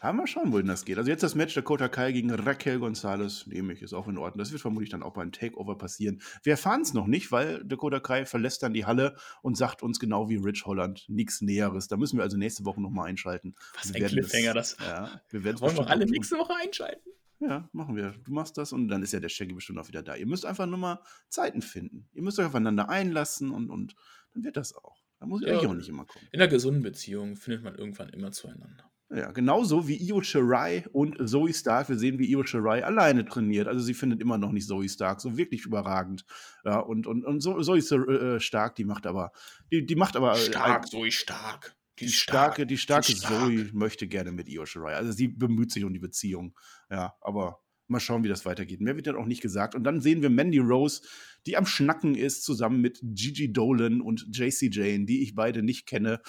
[0.01, 0.99] aber mal schauen, wohin das geht.
[0.99, 4.39] Also jetzt das Match Dakota Kai gegen Raquel Gonzalez, nehme ich, ist auch in Ordnung.
[4.39, 6.21] Das wird vermutlich dann auch beim Takeover passieren.
[6.43, 9.99] Wir erfahren es noch nicht, weil Dakota Kai verlässt dann die Halle und sagt uns
[9.99, 11.89] genau wie Rich Holland nichts Näheres.
[11.89, 13.55] Da müssen wir also nächste Woche nochmal einschalten.
[13.75, 14.77] Was ein Cliffhanger das.
[14.81, 17.11] Ja, wir werden Wollen wir alle nächste Woche einschalten?
[17.41, 18.15] Ja, machen wir.
[18.25, 20.15] Du machst das und dann ist ja der Shaggy bestimmt auch wieder da.
[20.15, 22.07] Ihr müsst einfach nur mal Zeiten finden.
[22.13, 23.97] Ihr müsst euch aufeinander einlassen und, und
[24.35, 24.97] dann wird das auch.
[25.19, 26.27] Da muss ich ja, auch nicht immer kommen.
[26.33, 28.90] In einer gesunden Beziehung findet man irgendwann immer zueinander.
[29.13, 31.89] Ja, genauso wie Io Shirai und Zoe Stark.
[31.89, 33.67] Wir sehen, wie Io Shirai alleine trainiert.
[33.67, 36.25] Also sie findet immer noch nicht Zoe Stark so wirklich überragend.
[36.65, 39.33] Ja, und, und, und Zoe äh, Stark, die macht aber,
[39.73, 40.35] die, die macht aber.
[40.35, 41.75] Äh, stark, Zoe Stark.
[41.99, 43.47] Die, die starke, die starke stark.
[43.47, 44.95] Zoe möchte gerne mit Io Shirai.
[44.95, 46.57] Also sie bemüht sich um die Beziehung.
[46.89, 48.81] Ja, aber mal schauen, wie das weitergeht.
[48.81, 49.75] Mehr wird dann auch nicht gesagt.
[49.75, 51.03] Und dann sehen wir Mandy Rose,
[51.47, 55.87] die am Schnacken ist, zusammen mit Gigi Dolan und JC Jane, die ich beide nicht
[55.87, 56.21] kenne.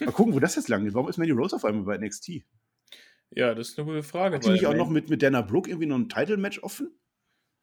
[0.00, 0.94] Mal gucken, wo das jetzt lang geht.
[0.94, 2.42] Warum ist Mandy Rose auf einmal bei NXT?
[3.30, 4.36] Ja, das ist eine gute Frage.
[4.36, 6.90] Hat die nicht auch noch mit, mit Dana Brooke irgendwie noch ein Title-Match offen?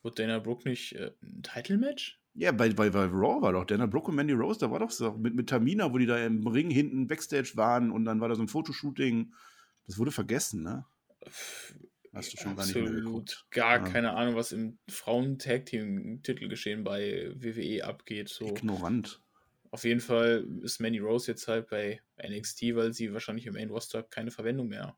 [0.04, 2.22] Wird Dana Brooke nicht äh, ein Title-Match?
[2.36, 4.92] Ja, bei, bei, bei Raw war doch Dana Brooke und Mandy Rose, da war doch
[4.92, 8.28] so mit, mit Tamina, wo die da im Ring hinten Backstage waren und dann war
[8.28, 9.34] da so ein Fotoshooting.
[9.88, 10.86] Das wurde vergessen, ne?
[12.14, 12.58] Hast du schon Absolut.
[12.58, 13.46] gar nicht mehr geguckt.
[13.52, 13.80] Gar ja.
[13.80, 18.30] keine Ahnung, was im Frauen-Tag-Team-Titel geschehen bei WWE abgeht.
[18.30, 18.48] So.
[18.48, 19.22] Ignorant.
[19.72, 23.70] Auf jeden Fall ist Manny Rose jetzt halt bei NXT, weil sie wahrscheinlich im Main
[23.70, 24.96] Roster keine Verwendung mehr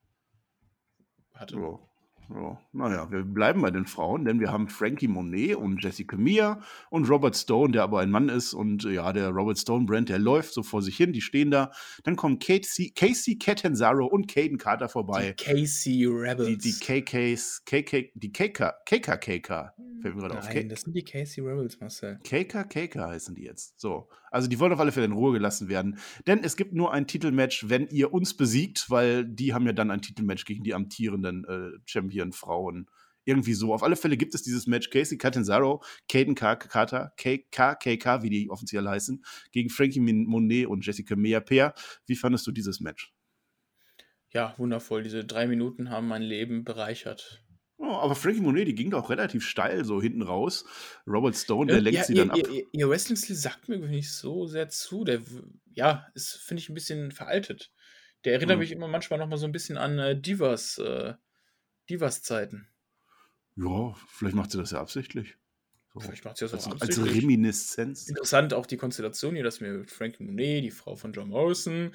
[1.33, 1.57] hatte.
[1.57, 1.87] Oh.
[2.29, 6.61] Ja, naja, wir bleiben bei den Frauen, denn wir haben Frankie Monet und Jessica Mia
[6.89, 8.53] und Robert Stone, der aber ein Mann ist.
[8.53, 11.71] Und ja, der Robert Stone-Brand, der läuft so vor sich hin, die stehen da.
[12.03, 15.35] Dann kommen Casey, Casey Catanzaro und Caden Carter vorbei.
[15.39, 16.47] Die Casey Rebels.
[16.49, 19.73] Die, die KKs, KK, die KK, KKKK.
[20.01, 20.53] Fällt mir gerade auf.
[20.53, 22.19] Nein, das sind die Casey Rebels, Marcel.
[22.23, 23.79] KKKK heißen die jetzt.
[23.79, 24.09] So.
[24.37, 25.97] Also die wollen auf alle Fälle in Ruhe gelassen werden.
[26.27, 29.89] Denn es gibt nur ein Titelmatch, wenn ihr uns besiegt, weil die haben ja dann
[29.89, 32.85] ein Titelmatch gegen die amtierenden äh, Champion-Frauen.
[33.25, 33.73] Irgendwie so.
[33.73, 38.87] Auf alle Fälle gibt es dieses Match Casey Catanzaro, Caden Carter, KKK, wie die offiziell
[38.87, 41.73] heißen, gegen Frankie Monet und Jessica Mea Peer.
[42.05, 43.11] Wie fandest du dieses Match?
[44.29, 45.01] Ja, wundervoll.
[45.01, 47.43] Diese drei Minuten haben mein Leben bereichert.
[47.79, 50.65] Oh, aber Frankie Monet, die ging doch relativ steil so hinten raus.
[51.07, 52.47] Robert Stone, der Äh, lenkt ja, sie ihr, dann ab.
[52.49, 55.03] ihr, ihr Wrestling-Stil sagt mir nicht so sehr zu.
[55.03, 55.21] Der,
[55.73, 57.71] ja, ist, finde ich, ein bisschen veraltet.
[58.25, 58.59] Der erinnert Hm.
[58.59, 61.13] mich immer manchmal noch mal so ein bisschen an äh, Divas, äh,
[61.89, 62.69] Divas-Zeiten.
[63.57, 65.37] Ja, vielleicht macht sie das ja absichtlich.
[66.01, 66.07] So.
[66.07, 67.15] Vielleicht macht sie das auch Als, als.
[67.15, 68.07] Reminiszenz.
[68.07, 71.91] Interessant auch die Konstellation hier, dass mir Frankie Monet, die Frau von John Morrison,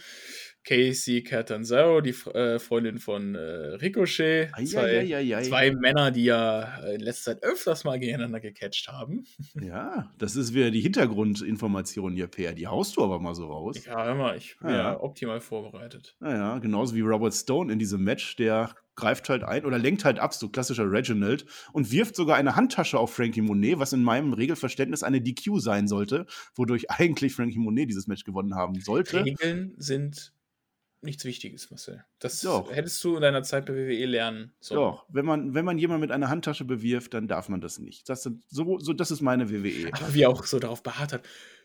[0.64, 5.42] Casey Catanzaro, die äh, Freundin von äh, Ricochet, zwei, Eieieiei.
[5.42, 9.24] zwei Männer, die ja äh, in letzter Zeit öfters mal gegeneinander gecatcht haben.
[9.60, 12.52] Ja, das ist wieder die Hintergrundinformation hier, Per.
[12.52, 13.84] Die haust du aber mal so raus.
[13.84, 14.76] Ja, hör mal, ich bin Ja.
[14.76, 16.14] ja optimal vorbereitet.
[16.20, 20.18] Naja, genauso wie Robert Stone in diesem Match, der greift halt ein oder lenkt halt
[20.18, 24.33] ab, so klassischer Reginald, und wirft sogar eine Handtasche auf Frankie Monet, was in meinem
[24.33, 29.24] Regelverständnis eine DQ sein sollte, wodurch eigentlich Frankie Monet dieses Match gewonnen haben sollte.
[29.24, 30.33] Regeln sind
[31.02, 32.05] nichts Wichtiges, Marcel.
[32.20, 32.70] Das Doch.
[32.72, 34.81] hättest du in deiner Zeit bei WWE lernen sollen.
[34.81, 38.09] Doch, wenn man, wenn man jemanden mit einer Handtasche bewirft, dann darf man das nicht.
[38.09, 39.50] Das, sind so, so, das ist meine.
[39.50, 39.90] WWE.
[39.92, 41.22] Aber wie auch so darauf beharrt hat.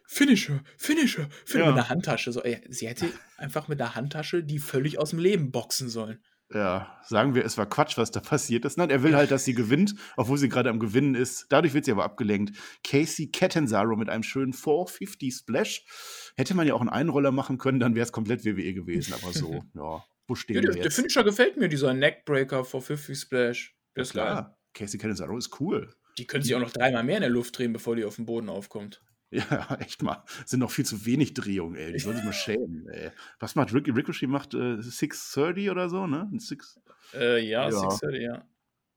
[0.10, 1.72] Finisher, Finisher, Finisher Ja.
[1.72, 2.32] mit einer Handtasche.
[2.32, 6.20] So, ey, sie hätte einfach mit einer Handtasche die völlig aus dem Leben boxen sollen.
[6.54, 8.78] Ja, sagen wir, es war Quatsch, was da passiert ist.
[8.78, 11.46] Nein, er will halt, dass sie gewinnt, obwohl sie gerade am Gewinnen ist.
[11.50, 12.58] Dadurch wird sie aber abgelenkt.
[12.86, 15.84] Casey Catanzaro mit einem schönen 450 Splash.
[16.38, 19.14] Hätte man ja auch einen Einroller machen können, dann wäre es komplett WWE gewesen.
[19.14, 20.96] Aber so, ja, wo stehen Ja, wir der, der jetzt?
[20.96, 23.76] Finisher gefällt mir, dieser Neckbreaker vor 50 Splash.
[23.96, 24.24] Der Ja, ist geil.
[24.26, 25.94] klar, Casey Catanzaro ist cool.
[26.18, 28.26] Die können sich auch noch dreimal mehr in der Luft drehen, bevor die auf dem
[28.26, 29.02] Boden aufkommt.
[29.32, 30.24] Ja, echt mal.
[30.46, 31.92] Sind noch viel zu wenig Drehungen, ey.
[31.92, 33.12] Die sollen sich mal schämen, ey.
[33.40, 33.92] Was macht Ricky?
[33.92, 36.30] Ricochet macht äh, 630 oder so, ne?
[36.38, 36.80] Six,
[37.14, 37.72] Äh, ja, Ja.
[37.72, 38.48] 630, ja.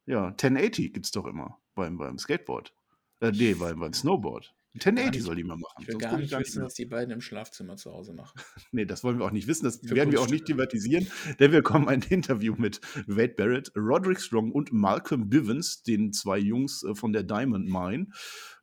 [0.07, 2.73] ja, 1080 gibt's doch immer beim, beim Skateboard.
[3.21, 4.55] Äh, nee, beim, beim Snowboard.
[4.75, 5.75] 1080 nicht- soll die mal machen.
[5.81, 8.41] Ich will sonst gar nicht wissen, was die beiden im Schlafzimmer zu Hause machen.
[8.73, 9.65] Nee, das wollen wir auch nicht wissen.
[9.65, 11.09] Das Für werden wir auch nicht thematisieren,
[11.41, 16.39] denn wir kommen ein Interview mit Wade Barrett, Roderick Strong und Malcolm Bivens, den zwei
[16.39, 18.07] Jungs äh, von der Diamond Mine.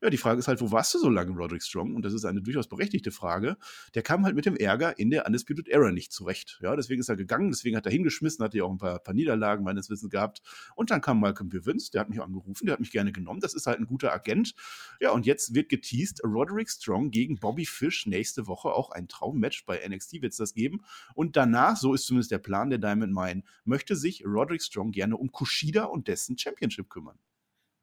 [0.01, 1.95] Ja, die Frage ist halt, wo warst du so lange, Roderick Strong?
[1.95, 3.57] Und das ist eine durchaus berechtigte Frage.
[3.95, 6.59] Der kam halt mit dem Ärger in der Undisputed Era nicht zurecht.
[6.61, 9.13] Ja, deswegen ist er gegangen, deswegen hat er hingeschmissen, hatte ja auch ein paar, paar
[9.15, 10.41] Niederlagen meines Wissens gehabt.
[10.75, 13.39] Und dann kam Malcolm Bivens, der hat mich angerufen, der hat mich gerne genommen.
[13.41, 14.53] Das ist halt ein guter Agent.
[15.01, 19.65] Ja, und jetzt wird geteased, Roderick Strong gegen Bobby Fish nächste Woche auch ein Traummatch
[19.65, 20.83] bei NXT wird es das geben.
[21.15, 25.17] Und danach, so ist zumindest der Plan der Diamond Mine, möchte sich Roderick Strong gerne
[25.17, 27.17] um Kushida und dessen Championship kümmern.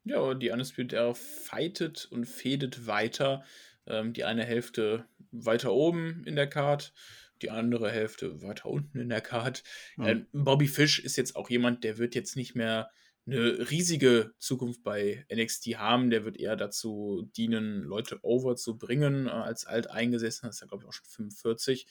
[0.03, 3.43] Ja, die Undisputed Era fightet und fädet weiter.
[3.87, 6.93] Ähm, die eine Hälfte weiter oben in der Card,
[7.41, 9.63] die andere Hälfte weiter unten in der Card.
[9.97, 10.07] Ja.
[10.07, 12.89] Ähm, Bobby Fish ist jetzt auch jemand, der wird jetzt nicht mehr
[13.25, 16.09] eine riesige Zukunft bei NXT haben.
[16.09, 20.47] Der wird eher dazu dienen, Leute over zu bringen, äh, als alteingesessen.
[20.47, 21.87] Das ist ja, glaube ich, auch schon 45.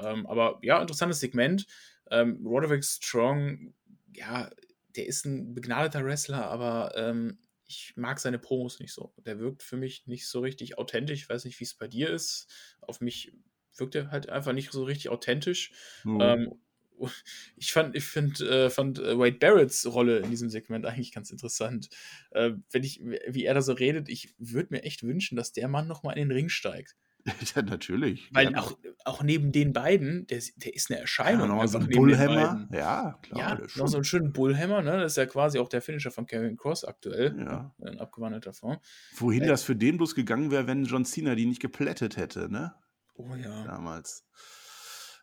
[0.00, 1.66] Ähm, aber ja, interessantes Segment.
[2.10, 3.74] Ähm, Roderick Strong,
[4.14, 4.50] ja,
[4.96, 9.14] der ist ein begnadeter Wrestler, aber ähm, ich mag seine Promos nicht so.
[9.24, 11.22] Der wirkt für mich nicht so richtig authentisch.
[11.22, 12.52] Ich weiß nicht, wie es bei dir ist.
[12.80, 13.32] Auf mich
[13.76, 15.72] wirkt er halt einfach nicht so richtig authentisch.
[16.04, 16.20] Mhm.
[16.20, 16.63] Ähm,
[17.56, 21.30] ich fand, ich find, äh, fand äh, Wade Barretts Rolle in diesem Segment eigentlich ganz
[21.30, 21.88] interessant.
[22.30, 25.68] Äh, wenn ich, wie er da so redet, ich würde mir echt wünschen, dass der
[25.68, 26.96] Mann nochmal in den Ring steigt.
[27.54, 28.28] ja, natürlich.
[28.34, 31.48] Weil auch, auch neben den beiden, der, der ist eine ja, Erscheinung.
[31.48, 32.68] noch mal so ein Bullhammer.
[32.70, 33.60] Ja, klar.
[33.60, 34.98] Ja, noch so einen schönen Bullhammer, ne?
[34.98, 37.34] Das ist ja quasi auch der Finisher von Kevin Cross aktuell.
[37.38, 37.74] Ja.
[37.82, 38.78] Ein abgewandelter Form.
[39.16, 42.52] Wohin Äh, das für den bloß gegangen wäre, wenn John Cena die nicht geplättet hätte,
[42.52, 42.74] ne?
[43.14, 43.64] Oh ja.
[43.64, 44.26] Damals.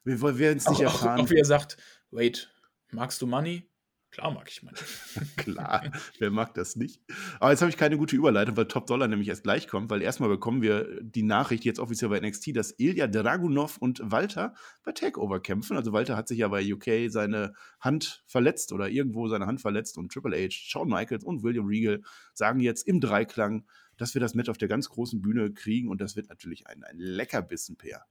[0.03, 1.19] Wir wollen wir es nicht Auch, auch, erfahren.
[1.21, 1.77] auch wie er sagt,
[2.11, 2.51] wait,
[2.91, 3.67] magst du Money?
[4.11, 4.77] Klar mag ich Money.
[5.37, 7.01] Klar, wer mag das nicht?
[7.39, 10.01] Aber jetzt habe ich keine gute Überleitung, weil Top Dollar nämlich erst gleich kommt, weil
[10.01, 14.91] erstmal bekommen wir die Nachricht jetzt offiziell bei NXT, dass Ilya Dragunov und Walter bei
[14.91, 15.77] Takeover kämpfen.
[15.77, 19.97] Also Walter hat sich ja bei UK seine Hand verletzt oder irgendwo seine Hand verletzt
[19.97, 22.01] und Triple H, Shawn Michaels und William Regal
[22.33, 26.01] sagen jetzt im Dreiklang, dass wir das Match auf der ganz großen Bühne kriegen und
[26.01, 28.03] das wird natürlich ein, ein Leckerbissen, Peer.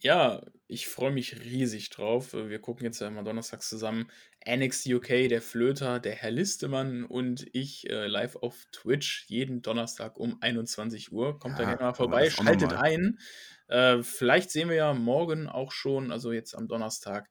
[0.00, 2.32] Ja, ich freue mich riesig drauf.
[2.32, 4.10] Wir gucken jetzt ja immer donnerstags zusammen
[4.46, 10.16] NXT UK, der Flöter, der Herr Listemann und ich äh, live auf Twitch jeden Donnerstag
[10.18, 11.38] um 21 Uhr.
[11.40, 12.74] Kommt da Ja, gerne mal vorbei, schaltet nochmal.
[12.74, 13.18] ein.
[13.66, 17.28] Äh, vielleicht sehen wir ja morgen auch schon, also jetzt am Donnerstag,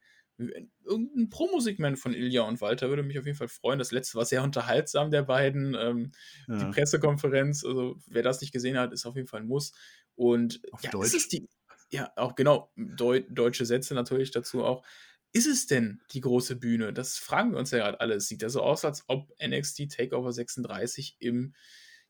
[0.83, 3.79] irgendein Promosegment von Ilja und Walter würde mich auf jeden Fall freuen.
[3.79, 5.73] Das letzte war sehr unterhaltsam der beiden.
[5.75, 6.11] Ähm,
[6.59, 6.67] Die Ja.
[6.67, 9.73] Pressekonferenz, also wer das nicht gesehen hat, ist auf jeden Fall ein Muss.
[10.15, 11.01] Und Auf ja, Deutsch.
[11.01, 11.47] ist es die,
[11.89, 14.85] ja, auch genau, Deu deutsche Sätze natürlich dazu auch.
[15.33, 16.93] Ist es denn die große Bühne?
[16.93, 18.15] Das fragen wir uns ja gerade alle.
[18.15, 21.53] Es sieht ja so aus, als ob NXT Takeover 36 im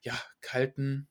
[0.01, 1.09] ja, kalten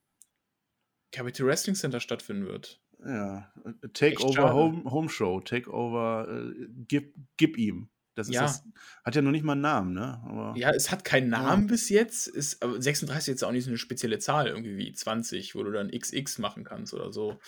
[1.13, 2.81] Capital Wrestling Center stattfinden wird.
[3.05, 4.55] Ja, äh, Takeover.
[4.55, 7.91] Home, Home Show, Takeover, äh, gib, gib ihm.
[8.15, 8.43] Das ist Ja.
[8.43, 8.65] das,
[9.05, 10.23] hat ja noch nicht mal einen Namen, ne?
[10.25, 12.29] Aber Ja, es hat keinen Namen bis jetzt.
[12.29, 15.63] Ist, aber 36 ist jetzt auch nicht so eine spezielle Zahl, irgendwie wie 20, wo
[15.63, 17.39] du dann XX machen kannst oder so.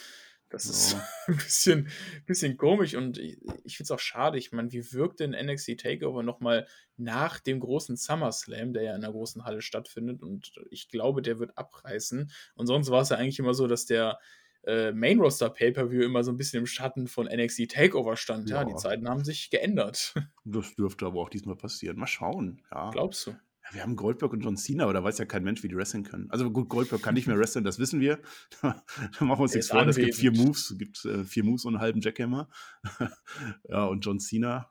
[0.51, 1.07] Das ist Ja.
[1.29, 1.89] ein bisschen,
[2.27, 4.39] bisschen komisch und ich, ich finde es auch schade.
[4.39, 9.03] Ich meine, wie wirkt denn NXT Takeover nochmal nach dem großen SummerSlam, der ja in
[9.03, 10.23] der großen Halle stattfindet?
[10.23, 12.31] Und ich glaube, der wird abreißen.
[12.55, 14.19] Und sonst war es ja eigentlich immer so, dass der
[14.65, 18.49] äh, Main Roster Pay-Per-View immer so ein bisschen im Schatten von NXT Takeover stand.
[18.51, 18.65] Ja, Ja.
[18.65, 20.15] die Zeiten haben sich geändert.
[20.45, 21.97] das dürfte aber auch diesmal passieren.
[21.99, 22.63] Mal schauen.
[22.71, 22.91] Ja.
[22.91, 23.37] Glaubst du?
[23.69, 25.77] Ja, Wir haben Goldberg und John Cena, aber da weiß ja kein Mensch, wie die
[25.77, 26.31] wresteln können.
[26.31, 28.21] Also gut, Goldberg kann nicht mehr wresteln, das wissen wir.
[28.63, 28.75] da
[29.21, 29.87] machen wir uns nichts vor.
[29.87, 30.33] Es gibt vier.
[30.33, 32.49] Moves, es gibt äh, vier Moves und einen halben Jackhammer.
[33.69, 34.71] ja, und John Cena,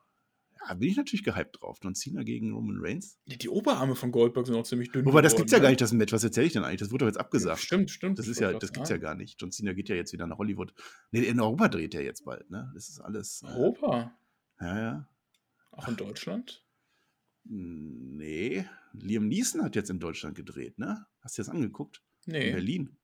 [0.67, 1.79] ja, bin ich natürlich gehypt drauf.
[1.81, 3.19] John Cena gegen Roman Reigns.
[3.25, 5.05] Die, die Oberarme von Goldberg sind auch ziemlich dünn.
[5.05, 5.63] Wobei, das gibt's ja ne?
[5.63, 6.13] gar nicht, das Match.
[6.13, 6.79] Was erzähle ich denn eigentlich?
[6.79, 7.59] Das wurde doch jetzt abgesagt.
[7.59, 8.19] Stimmt, stimmt.
[8.19, 9.41] Das ist ja, das gibt's ja gar nicht.
[9.41, 10.73] John Cena geht ja jetzt wieder nach Hollywood.
[11.11, 12.71] Nee, in Europa dreht er jetzt bald, ne?
[12.73, 13.43] Das ist alles.
[13.43, 14.17] Äh, Europa.
[14.59, 15.07] ja, ja.
[15.71, 16.66] Auch in Deutschland?
[17.49, 18.65] Nee.
[18.93, 21.05] Liam Neeson hat jetzt in Deutschland gedreht, ne?
[21.21, 22.01] Hast du das angeguckt?
[22.25, 22.51] In Nee.
[22.51, 22.97] Berlin.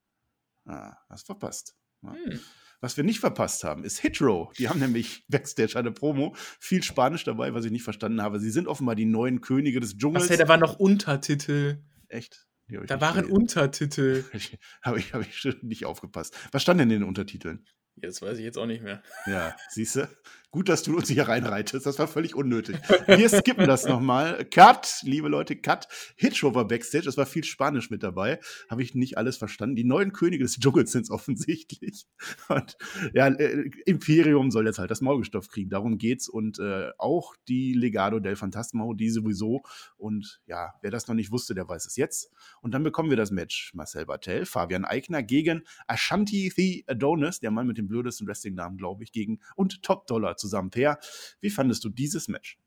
[0.66, 1.76] Ah, hast verpasst.
[2.02, 2.14] Ja.
[2.14, 2.40] Hm.
[2.82, 4.52] Was wir nicht verpasst haben, ist Hitro.
[4.58, 6.36] Die haben nämlich Backstage eine Promo.
[6.60, 8.40] Viel Spanisch dabei, was ich nicht verstanden habe.
[8.42, 10.26] Sie sind offenbar die neuen Könige des Dschungels.
[10.26, 11.78] Was, hey, da waren noch Untertitel.
[12.10, 12.46] Echt?
[12.68, 13.32] Da waren gelesen.
[13.32, 14.26] Untertitel.
[14.82, 16.36] Habe ich, hab ich nicht aufgepasst.
[16.52, 17.66] Was stand denn in den Untertiteln?
[17.96, 19.04] Ja, das weiß ich jetzt auch nicht mehr.
[19.28, 20.10] Ja, siehst du?
[20.54, 21.84] Gut, dass du uns hier reinreitest.
[21.88, 22.78] Das war völlig unnötig.
[23.08, 24.46] Wir skippen das nochmal.
[24.46, 25.88] Cut, liebe Leute, Cut.
[26.16, 27.10] Hitcho war Backstage.
[27.10, 28.40] Es war viel Spanisch mit dabei.
[28.70, 29.76] Habe ich nicht alles verstanden.
[29.76, 32.06] Die neuen Könige des Dschungels sind es offensichtlich.
[32.50, 32.78] Und
[33.16, 35.72] ja, äh, Imperium soll jetzt halt das Maulgestoff kriegen.
[35.72, 36.30] Darum geht's.
[36.30, 39.64] Und äh, auch die Legado del Fantasma, die sowieso.
[39.98, 42.30] Und ja, wer das noch nicht wusste, der weiß es jetzt.
[42.62, 43.74] Und dann bekommen wir das Match.
[43.74, 49.04] Marcel Bartel, Fabian Eigner gegen Ashanti The Adonis, der Mann mit dem blödesten Wrestling-Namen, glaube
[49.04, 50.70] ich, gegen und Top Dollar zusammen.
[50.70, 51.00] Per,
[51.42, 52.60] wie fandest du dieses Match?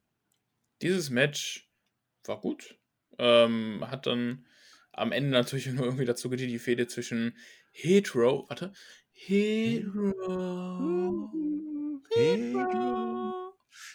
[0.83, 1.71] Dieses Match
[2.25, 2.79] war gut.
[3.19, 4.47] Ähm, hat dann
[4.93, 7.37] am Ende natürlich nur irgendwie dazu gedient, die Fehde zwischen
[7.73, 8.47] Hetero.
[8.49, 8.73] Warte.
[9.13, 10.13] Hetero.
[12.15, 13.33] Hedro.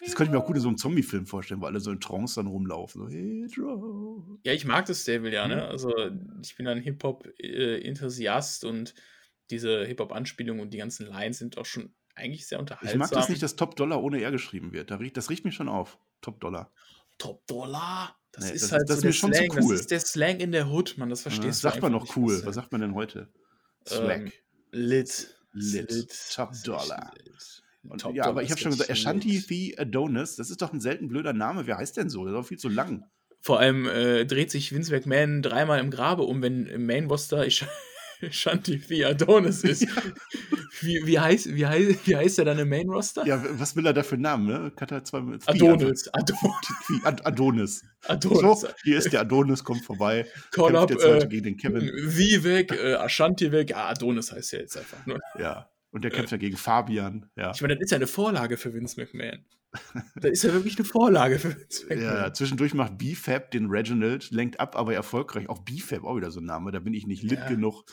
[0.00, 2.00] Das könnte ich mir auch gut in so einem Zombie-Film vorstellen, wo alle so in
[2.00, 3.02] Trance dann rumlaufen.
[3.02, 4.38] So, Hedro.
[4.44, 5.54] Ja, ich mag das Stable ja, Mhm.
[5.54, 5.68] ne?
[5.68, 5.92] Also,
[6.42, 8.94] ich bin ein Hip-Hop-Enthusiast und
[9.50, 12.90] diese Hip-Hop-Anspielungen und die ganzen Lines sind auch schon eigentlich sehr unterhaltsam.
[12.92, 14.90] Ich mag das nicht, dass Top Dollar ohne R geschrieben wird.
[14.90, 15.98] Das riecht mich schon auf.
[16.20, 16.70] Top Dollar.
[17.18, 18.16] Top Dollar.
[18.32, 19.48] Das Nee, ist das halt ist- das so zu Slang.
[19.62, 19.72] cool.
[19.72, 21.10] Das ist der Slang in der Hood, man.
[21.10, 22.42] Das Ja, verstehst sagt du man einfach noch cool.
[22.44, 23.28] was- sagt man denn heute?
[23.90, 24.32] Ähm, Swag.
[24.70, 25.34] Lit.
[25.52, 26.08] Lit.
[26.34, 27.12] Top Das Dollar.
[27.16, 27.62] lit.
[27.88, 29.48] Und, Top ja, aber Dollar ich habe schon gesagt, Ashanti lit.
[29.48, 31.66] The Adonis, das ist doch ein selten blöder Name.
[31.66, 32.24] Wer heißt denn so?
[32.24, 33.04] Der ist doch viel zu lang.
[33.40, 37.44] Vor allem äh, dreht sich Vince McMahon dreimal im Grabe um, wenn im Main Roster
[37.44, 37.66] Ash-
[38.22, 39.86] Ashanti The Adonis ist.
[40.80, 43.24] Wie, wie, heißt, wie, heißt, wie heißt er dann im Main Roster?
[43.26, 44.72] Ja, was will er da für einen Namen, ne?
[44.80, 46.08] Hat er zwei Adonis.
[46.08, 46.08] Adonis.
[47.24, 47.84] Adonis.
[48.06, 48.60] Adonis.
[48.60, 50.26] So, hier ist der Adonis, kommt vorbei.
[50.50, 51.82] Call up jetzt heute äh, gegen den Kevin.
[51.82, 53.70] Wie weg, äh, Ashanti weg.
[53.70, 55.20] Ja, Adonis heißt er jetzt einfach nur.
[55.38, 55.68] Ja.
[55.90, 57.28] Und der kämpft ja gegen Fabian.
[57.36, 57.52] Ja.
[57.54, 59.44] Ich meine, das ist ja eine Vorlage für Vince McMahon.
[60.16, 62.02] Das ist ja wirklich eine Vorlage für Vince McMahon.
[62.16, 65.50] Ja, zwischendurch macht BFAB den Reginald, lenkt ab, aber erfolgreich.
[65.50, 67.48] Auch BFAB, auch wieder so ein Name, da bin ich nicht lit Ja.
[67.48, 67.84] genug.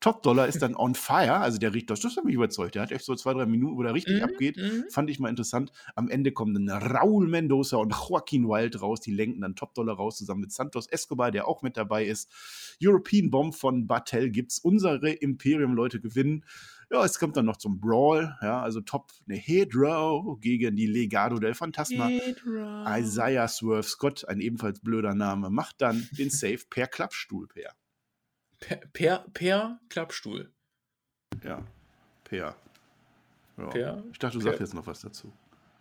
[0.00, 2.76] Top Dollar ist dann on fire, also der riecht das, das hat mich überzeugt.
[2.76, 4.56] Der hat echt so zwei, drei Minuten, wo der richtig Mhm, abgeht.
[4.56, 4.84] mhm.
[4.90, 5.72] Fand ich mal interessant.
[5.96, 9.00] Am Ende kommen dann Raul Mendoza und Joaquin Wild raus.
[9.00, 12.30] Die lenken dann Top Dollar raus, zusammen mit Santos Escobar, der auch mit dabei ist.
[12.82, 14.58] European Bomb von Bartel gibt's.
[14.60, 16.44] Unsere Imperium-Leute gewinnen.
[16.90, 18.36] Ja, es kommt dann noch zum Brawl.
[18.40, 22.08] Ja, also Top eine Hedro gegen die Legado del Fantasma.
[22.86, 27.72] Isaiah Swerve Scott, ein ebenfalls blöder Name, macht dann den Save per Klappstuhl, per.
[28.60, 30.52] Per, per, per Klappstuhl.
[31.44, 31.64] Ja,
[32.24, 32.56] per.
[33.56, 33.66] Ja.
[33.68, 35.32] Per- ich dachte, du per- sagst jetzt noch was dazu.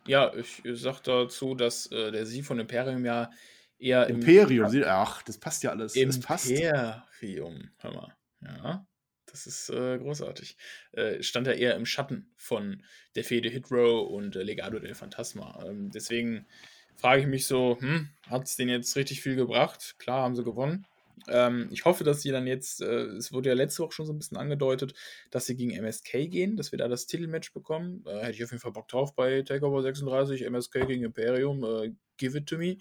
[0.06, 3.30] Ja, ich sag dazu, dass äh, der Sieg von Imperium ja
[3.78, 5.94] eher im Imperium, sie- ach, das passt ja alles.
[5.94, 6.50] Das passt.
[6.50, 8.16] Imperium, hör mal.
[8.42, 8.86] Ja.
[9.26, 10.58] Das Das ist äh, großartig.
[10.94, 12.84] Äh, stand ja eher im Schatten von
[13.16, 15.64] der Fede Hitrow und äh, Legado del Fantasma.
[15.66, 16.48] Ähm, deswegen
[16.96, 19.96] frage ich mich so, hm, hat es denen jetzt richtig viel gebracht?
[20.00, 20.88] Klar haben sie gewonnen.
[21.28, 24.14] Ähm, ich hoffe, dass sie dann jetzt, äh, es wurde ja letzte Woche schon so
[24.14, 24.94] ein bisschen angedeutet,
[25.32, 28.04] dass sie gegen MSK gehen, dass wir da das Titelmatch bekommen.
[28.06, 31.94] Äh, hätte ich auf jeden Fall Bock drauf bei Takeover 36, MSK gegen Imperium, äh,
[32.18, 32.78] give it to me.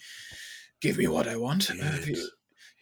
[0.81, 1.71] Give me what I want.
[1.71, 2.19] Äh, wie,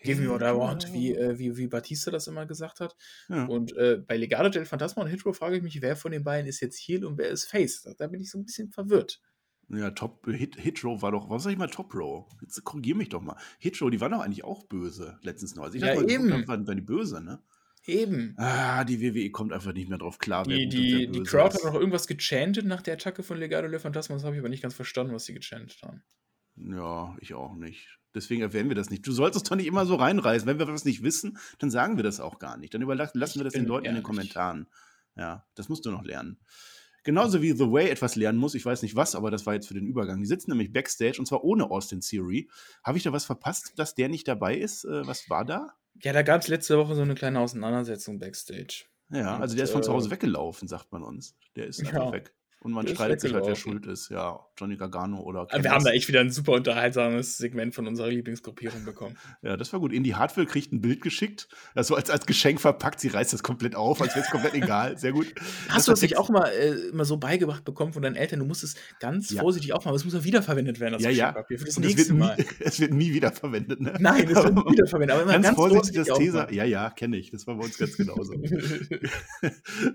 [0.03, 2.97] give me what I want, wie, äh, wie, wie Batista das immer gesagt hat.
[3.29, 3.47] Ja.
[3.47, 6.49] Und äh, bei Legado del Fantasma und Hitro frage ich mich, wer von den beiden
[6.49, 7.83] ist jetzt Heel und wer ist Face?
[7.83, 9.21] Da, da bin ich so ein bisschen verwirrt.
[9.69, 12.27] Ja, Top Hit, Hitrow war doch, was sag ich mal, Top Row?
[12.41, 13.37] Jetzt korrigier mich doch mal.
[13.59, 15.65] Hitrow, die waren doch eigentlich auch böse letztens noch.
[15.65, 16.29] Also ich ja, dachte, eben.
[16.29, 17.43] Mal, waren, waren die böse, ne?
[17.87, 18.35] Eben.
[18.39, 20.45] Ah, die WWE kommt einfach nicht mehr drauf klar.
[20.45, 24.15] Die, die, die Crowd hat noch irgendwas gechantet nach der Attacke von Legado del Fantasma.
[24.15, 26.03] Das habe ich aber nicht ganz verstanden, was sie gechantet haben.
[26.57, 27.99] Ja, ich auch nicht.
[28.15, 29.07] Deswegen erwähnen wir das nicht.
[29.07, 30.47] Du solltest doch nicht immer so reinreißen.
[30.47, 32.73] Wenn wir was nicht wissen, dann sagen wir das auch gar nicht.
[32.73, 34.67] Dann überlassen wir das den Leuten in den Kommentaren.
[35.17, 36.39] Ja, das musst du noch lernen.
[37.05, 39.69] Genauso wie The Way etwas lernen muss, ich weiß nicht was, aber das war jetzt
[39.69, 40.21] für den Übergang.
[40.21, 42.49] Die sitzen nämlich Backstage und zwar ohne Austin Theory.
[42.83, 44.85] Habe ich da was verpasst, dass der nicht dabei ist?
[44.85, 45.75] Äh, was war da?
[46.03, 48.87] Ja, da gab es letzte Woche so eine kleine Auseinandersetzung Backstage.
[49.11, 51.37] Ja, also der ist von zu Hause äh, weggelaufen, sagt man uns.
[51.57, 52.13] Der ist einfach ja.
[52.13, 52.35] weg.
[52.65, 54.09] Und man streitet sich halt, wer schuld ist.
[54.09, 55.45] Ja, Johnny Gargano oder.
[55.45, 55.65] Kenners.
[55.65, 59.19] Wir haben da echt wieder ein super unterhaltsames Segment von unserer Lieblingsgruppierung bekommen.
[59.43, 59.93] ja, das war gut.
[59.93, 63.01] Indy Hartwell kriegt ein Bild geschickt, das so als, als Geschenk verpackt.
[63.01, 64.97] Sie reißt das komplett auf, als wäre es komplett egal.
[64.97, 65.27] Sehr gut.
[65.69, 68.39] Hast das du das nicht auch mal, äh, so beigebracht bekommen von deinen Eltern?
[68.39, 69.43] Du musst es ganz ja.
[69.43, 71.59] vorsichtig aufmachen, aber es muss ja wiederverwendet werden, das ja, Geschenkpapier.
[71.59, 72.37] Für das nächste es Mal.
[72.39, 73.93] Nie, es wird nie wiederverwendet, ne?
[73.99, 75.15] Nein, es wird nie wiederverwendet.
[75.15, 76.51] Aber immer ganz, ganz vorsichtig das Tesa.
[76.51, 77.31] Ja, ja, kenne ich.
[77.31, 78.33] Das war bei uns ganz genauso.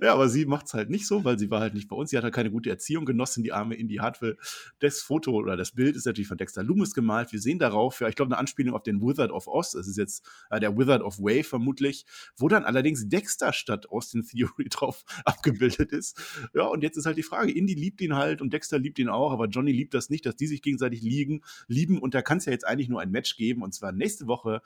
[0.03, 2.11] ja, aber sie macht es halt nicht so, weil sie war halt nicht bei uns.
[2.11, 4.37] Sie hat halt keine gute Erziehung genossen die Arme in die Hartwell.
[4.79, 7.31] Das Foto oder das Bild ist natürlich von Dexter Loomis gemalt.
[7.31, 9.71] Wir sehen darauf, ja, ich glaube, eine Anspielung auf den Wizard of Oz.
[9.71, 12.05] Das ist jetzt äh, der Wizard of Way vermutlich,
[12.37, 16.19] wo dann allerdings Dexter statt Austin Theory drauf abgebildet ist.
[16.53, 19.09] Ja, und jetzt ist halt die Frage, Indy liebt ihn halt und Dexter liebt ihn
[19.09, 22.39] auch, aber Johnny liebt das nicht, dass die sich gegenseitig liegen, lieben und da kann
[22.39, 24.61] es ja jetzt eigentlich nur ein Match geben und zwar nächste Woche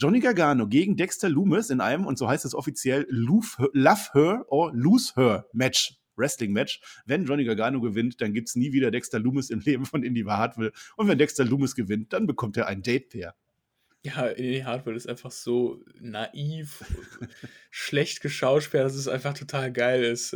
[0.00, 4.72] Johnny Gargano gegen Dexter Loomis in einem, und so heißt es offiziell, Love Her or
[4.72, 5.99] Lose Her Match.
[6.20, 6.80] Wrestling-Match.
[7.06, 10.22] Wenn Johnny Gargano gewinnt, dann gibt es nie wieder Dexter Loomis im Leben von Indy
[10.22, 10.72] Hartwell.
[10.96, 13.34] Und wenn Dexter Loomis gewinnt, dann bekommt er ein Date-Pair.
[14.02, 16.82] Ja, Indy Hartwell ist einfach so naiv,
[17.70, 20.34] schlecht geschauspielt, dass es einfach total geil ist.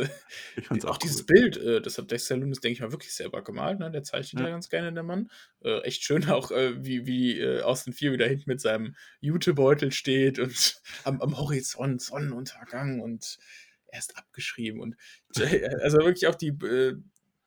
[0.57, 1.01] Ich fand's auch, auch cool.
[1.05, 3.79] dieses Bild, äh, das hat Dexter Loomis, denke ich mal, wirklich selber gemalt.
[3.79, 3.90] Ne?
[3.90, 4.49] Der zeichnet ja.
[4.49, 5.31] ja ganz gerne, der Mann.
[5.62, 9.92] Äh, echt schön auch, äh, wie, wie äh, Austin 4 wieder hinten mit seinem Jutebeutel
[9.92, 13.38] steht und am, am Horizont Sonnenuntergang und
[13.94, 14.80] erst abgeschrieben.
[14.80, 14.96] Und
[15.83, 16.96] also wirklich auch die, äh,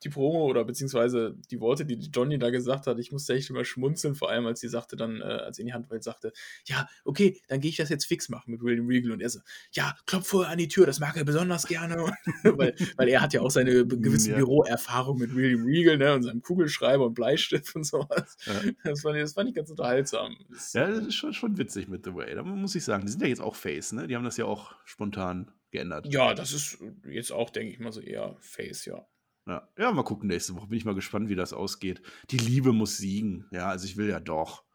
[0.03, 3.65] die Promo oder beziehungsweise die Worte, die Johnny da gesagt hat, ich musste echt immer
[3.65, 6.33] schmunzeln, vor allem als sie sagte dann, äh, als sie in die Handwelt sagte,
[6.65, 9.39] ja, okay, dann gehe ich das jetzt fix machen mit William Regal und er so,
[9.71, 11.95] ja, klopf vorher an die Tür, das mag er besonders gerne,
[12.43, 14.38] weil, weil er hat ja auch seine gewisse ja.
[14.38, 18.38] Büroerfahrung mit William Regal, ne, und seinem Kugelschreiber und Bleistift und sowas.
[18.45, 18.53] Ja.
[18.83, 20.38] Das, fand ich, das fand ich ganz unterhaltsam.
[20.49, 23.12] Das, ja, das ist schon, schon witzig mit The Way, da muss ich sagen, die
[23.12, 26.08] sind ja jetzt auch Face, ne, die haben das ja auch spontan geändert.
[26.12, 29.06] Ja, das ist jetzt auch, denke ich mal, so eher Face, ja.
[29.45, 29.67] Ja.
[29.77, 30.67] ja, mal gucken nächste Woche.
[30.67, 32.01] Bin ich mal gespannt, wie das ausgeht.
[32.32, 33.47] Die Liebe muss siegen.
[33.51, 34.65] Ja, also ich will ja doch.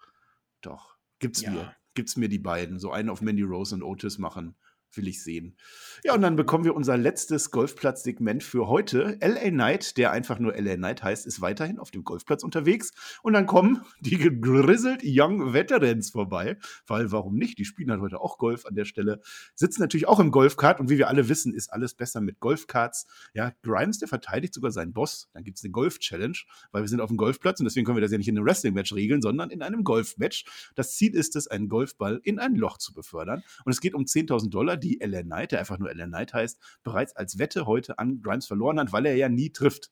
[0.62, 0.96] Doch.
[1.18, 1.50] Gibt's ja.
[1.50, 1.76] mir.
[1.94, 2.78] Gibt's mir die beiden.
[2.78, 4.56] So einen auf Mandy Rose und Otis machen
[4.96, 5.56] will ich sehen.
[6.04, 9.18] Ja, und dann bekommen wir unser letztes Golfplatz-Segment für heute.
[9.20, 12.92] LA Knight, der einfach nur LA Knight heißt, ist weiterhin auf dem Golfplatz unterwegs.
[13.22, 16.58] Und dann kommen die Grizzled Young Veterans vorbei.
[16.86, 17.58] Weil, warum nicht?
[17.58, 19.20] Die spielen halt heute auch Golf an der Stelle.
[19.54, 20.80] Sitzen natürlich auch im Golfkart.
[20.80, 23.06] Und wie wir alle wissen, ist alles besser mit Golfkarts.
[23.34, 25.28] Ja, Grimes, der verteidigt sogar seinen Boss.
[25.32, 26.38] Dann gibt es eine Golf-Challenge,
[26.72, 27.60] weil wir sind auf dem Golfplatz.
[27.60, 30.44] Und deswegen können wir das ja nicht in einem Wrestling-Match regeln, sondern in einem Golf-Match.
[30.74, 33.42] Das Ziel ist es, einen Golfball in ein Loch zu befördern.
[33.64, 36.60] Und es geht um 10.000 Dollar die LA Knight, der einfach nur LA Knight heißt,
[36.82, 39.90] bereits als Wette heute an Grimes verloren hat, weil er ja nie trifft.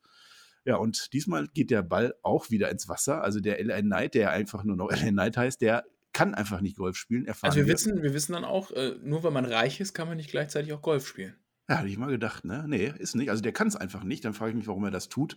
[0.64, 3.22] Ja, und diesmal geht der Ball auch wieder ins Wasser.
[3.22, 6.76] Also der LA Knight, der einfach nur noch LA Knight heißt, der kann einfach nicht
[6.76, 7.26] Golf spielen.
[7.28, 10.08] also wir, wir, wissen, wir wissen dann auch, äh, nur wenn man reich ist, kann
[10.08, 11.36] man nicht gleichzeitig auch Golf spielen.
[11.68, 12.64] Ja, hatte ich mal gedacht, ne?
[12.66, 13.30] Nee, ist nicht.
[13.30, 14.24] Also der kann es einfach nicht.
[14.24, 15.36] Dann frage ich mich, warum er das tut.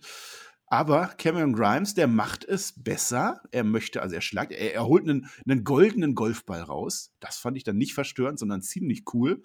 [0.74, 3.40] Aber Cameron Grimes, der macht es besser.
[3.52, 7.12] Er möchte, also er schlagt, er, er holt einen, einen, goldenen Golfball raus.
[7.20, 9.40] Das fand ich dann nicht verstörend, sondern ziemlich cool.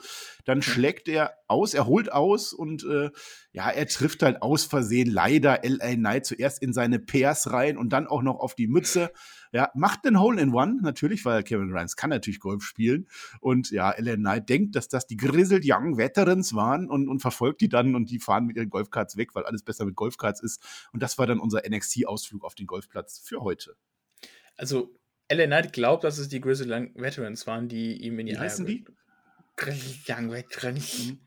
[0.46, 3.12] Dann schlägt er aus, er holt aus und äh,
[3.52, 7.90] ja, er trifft halt aus Versehen leider LA Knight zuerst in seine Pairs rein und
[7.94, 9.12] dann auch noch auf die Mütze.
[9.52, 13.08] Ja, macht den Hole in One natürlich, weil Kevin Grimes kann natürlich Golf spielen.
[13.40, 17.62] Und ja, Ellen Knight denkt, dass das die Grizzled Young Veterans waren und, und verfolgt
[17.62, 20.62] die dann und die fahren mit ihren Golfkarts weg, weil alles besser mit Golfkarts ist.
[20.94, 23.76] Und das war dann unser NXT-Ausflug auf den Golfplatz für heute.
[24.56, 24.96] Also,
[25.28, 28.38] Ellen Knight glaubt, dass es die Grizzled Young Veterans waren, die ihm in die Wie
[28.38, 28.86] heißen die?
[31.08, 31.20] Mhm.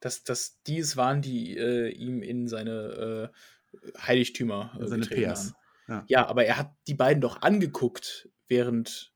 [0.00, 5.54] dass, dass die es waren, die äh, ihm in seine äh, Heiligtümer äh, Seine getreten.
[5.88, 6.04] Ja.
[6.08, 9.12] Ja, aber er hat die beiden doch angeguckt, während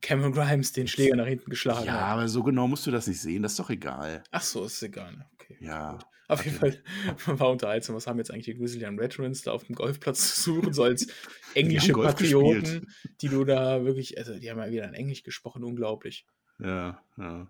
[0.00, 2.02] Cameron Grimes den Schläger nach hinten geschlagen Ja, hat.
[2.02, 3.42] aber so genau musst du das nicht sehen.
[3.42, 4.22] Das ist doch egal.
[4.30, 5.26] Ach so, ist egal.
[5.34, 5.56] Okay.
[5.60, 5.92] Ja.
[5.92, 6.06] Gut.
[6.28, 6.82] Auf jeden Fall
[7.26, 7.94] war unterhaltsam.
[7.94, 11.06] Was haben jetzt eigentlich die Grizzly Veterans da auf dem Golfplatz zu suchen, so als
[11.54, 12.86] englische Patrioten, gespielt.
[13.20, 16.26] die du da wirklich, also die haben ja wieder in Englisch gesprochen, unglaublich.
[16.58, 17.48] Ja, ja.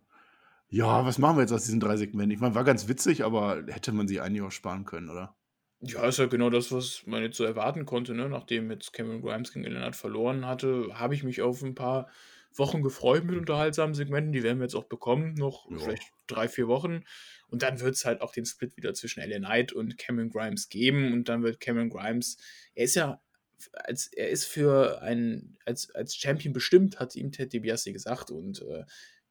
[0.69, 2.31] Ja, was machen wir jetzt aus diesen drei Segmenten?
[2.31, 5.37] Ich meine, war ganz witzig, aber hätte man sie eigentlich auch sparen können, oder?
[5.85, 8.29] Ja, ist ja genau das, was man jetzt so erwarten konnte, ne?
[8.29, 12.09] Nachdem jetzt Cameron Grimes gegen Leonard verloren hatte, habe ich mich auf ein paar
[12.55, 14.33] Wochen gefreut mit unterhaltsamen Segmenten.
[14.33, 15.79] Die werden wir jetzt auch bekommen, noch Ja.
[15.79, 17.03] vielleicht drei, vier Wochen.
[17.49, 20.69] Und dann wird es halt auch den Split wieder zwischen LA Knight und Cameron Grimes
[20.69, 21.13] geben.
[21.13, 22.37] Und dann wird Cameron Grimes,
[22.75, 23.21] er ist ja,
[23.75, 28.31] als er ist für einen, als, als Champion bestimmt, hat ihm Ted DiBiase gesagt.
[28.31, 28.85] Und äh,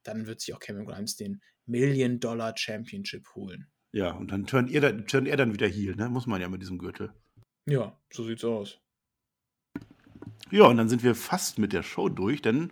[0.04, 3.71] dann wird sich auch Cameron Grimes den Million Dollar Championship holen.
[3.94, 6.10] Ja, und dann turnt, ihr, dann- turnt er dann wieder Heel, ne?
[6.10, 7.14] Muss man ja mit diesem Gürtel.
[7.68, 8.80] Ja, so sieht's aus.
[10.50, 12.72] Ja, und dann sind wir fast mit der Show durch, denn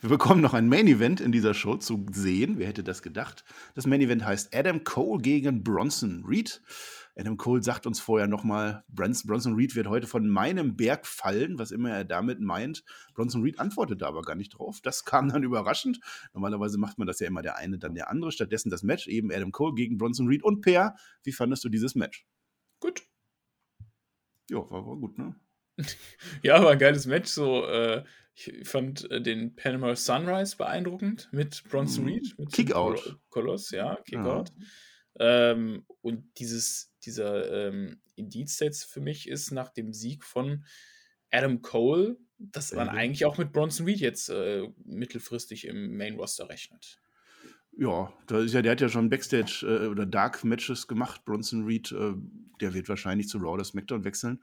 [0.00, 2.58] wir bekommen noch ein Main Event in dieser Show zu sehen.
[2.58, 3.44] Wer hätte das gedacht?
[3.74, 6.60] Das Main Event heißt Adam Cole gegen Bronson Reed.
[7.18, 11.70] Adam Cole sagt uns vorher nochmal, Bronson Reed wird heute von meinem Berg fallen, was
[11.70, 12.84] immer er damit meint.
[13.14, 14.80] Bronson Reed antwortete aber gar nicht drauf.
[14.82, 15.98] Das kam dann überraschend.
[16.34, 18.32] Normalerweise macht man das ja immer der eine, dann der andere.
[18.32, 20.42] Stattdessen das Match, eben Adam Cole gegen Bronson Reed.
[20.42, 22.26] Und Per, wie fandest du dieses Match?
[22.80, 23.02] Gut.
[24.50, 25.34] Ja, war, war gut, ne?
[26.42, 27.30] Ja, war ein geiles Match.
[27.30, 28.04] So, äh,
[28.36, 32.10] ich fand äh, den Panama Sunrise beeindruckend mit Bronson Mhm.
[32.10, 32.38] Reed.
[32.38, 32.96] Mit Kickout.
[33.02, 34.52] Kol- Koloss, ja, Kickout.
[35.18, 40.64] Ähm, und dieses, dieser ähm, Indiz jetzt für mich ist nach dem Sieg von
[41.30, 42.98] Adam Cole, dass man Baby.
[42.98, 47.00] eigentlich auch mit Bronson Reed jetzt äh, mittelfristig im Main Roster rechnet.
[47.78, 51.64] Ja, da ist ja, der hat ja schon Backstage äh, oder Dark Matches gemacht, Bronson
[51.64, 51.92] Reed.
[51.92, 52.12] Äh,
[52.60, 54.42] der wird wahrscheinlich zu Raw oder SmackDown wechseln.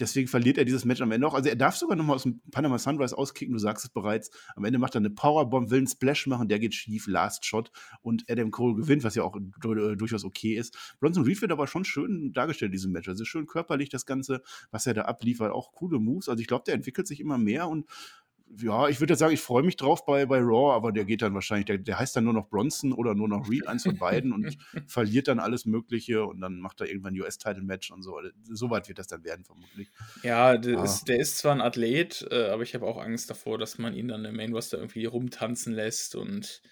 [0.00, 1.34] Deswegen verliert er dieses Match am Ende auch.
[1.34, 4.30] Also er darf sogar nochmal aus dem Panama Sunrise auskicken, du sagst es bereits.
[4.56, 7.70] Am Ende macht er eine Powerbomb, will einen Splash machen, der geht schief, Last Shot
[8.02, 10.76] und Adam Cole gewinnt, was ja auch äh, durchaus okay ist.
[11.00, 13.08] Bronson Reed wird aber schon schön dargestellt in diesem Match.
[13.08, 16.28] Also schön körperlich das Ganze, was er da abliefert, auch coole Moves.
[16.28, 17.86] Also ich glaube, der entwickelt sich immer mehr und
[18.56, 21.22] ja, ich würde jetzt sagen, ich freue mich drauf bei, bei Raw, aber der geht
[21.22, 23.96] dann wahrscheinlich, der, der heißt dann nur noch Bronson oder nur noch Reed, eins von
[23.96, 24.56] beiden und
[24.88, 28.20] verliert dann alles Mögliche und dann macht er irgendwann ein US-Title-Match und so.
[28.50, 29.88] So weit wird das dann werden, vermutlich.
[30.22, 30.84] Ja, der, Ah.
[30.84, 33.94] ist, der ist zwar ein Athlet, äh, aber ich habe auch Angst davor, dass man
[33.94, 36.62] ihn dann im Main Roster irgendwie rumtanzen lässt und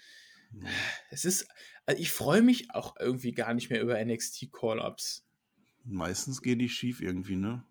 [1.11, 1.47] es ist,
[1.85, 5.25] also ich freue mich auch irgendwie gar nicht mehr über NXT Call-Ups.
[5.85, 7.63] Meistens gehen die schief irgendwie, ne?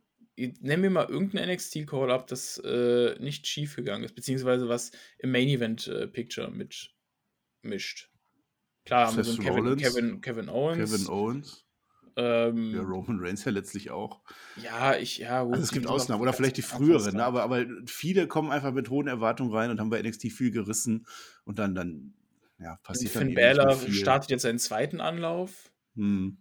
[0.60, 5.32] Nenn mir mal irgendein NXT Call-Up, das äh, nicht schief gegangen ist, beziehungsweise was im
[5.32, 6.94] Main Event äh, Picture mit
[7.62, 8.10] mischt.
[8.84, 10.90] Klar haben wir so Kevin, Kevin, Kevin Owens.
[10.90, 11.66] Kevin Owens,
[12.16, 14.22] ähm, ja, Roman Reigns ja letztlich auch.
[14.62, 17.24] ja, ich, ja, gut, Also es gibt Ausnahmen oder vielleicht die früheren, ne?
[17.24, 21.06] aber, aber viele kommen einfach mit hohen Erwartungen rein und haben bei NXT viel gerissen
[21.44, 22.14] und dann, dann
[22.58, 25.70] ja, passiert dann Finn Balor startet jetzt seinen zweiten Anlauf.
[25.94, 26.38] Hm.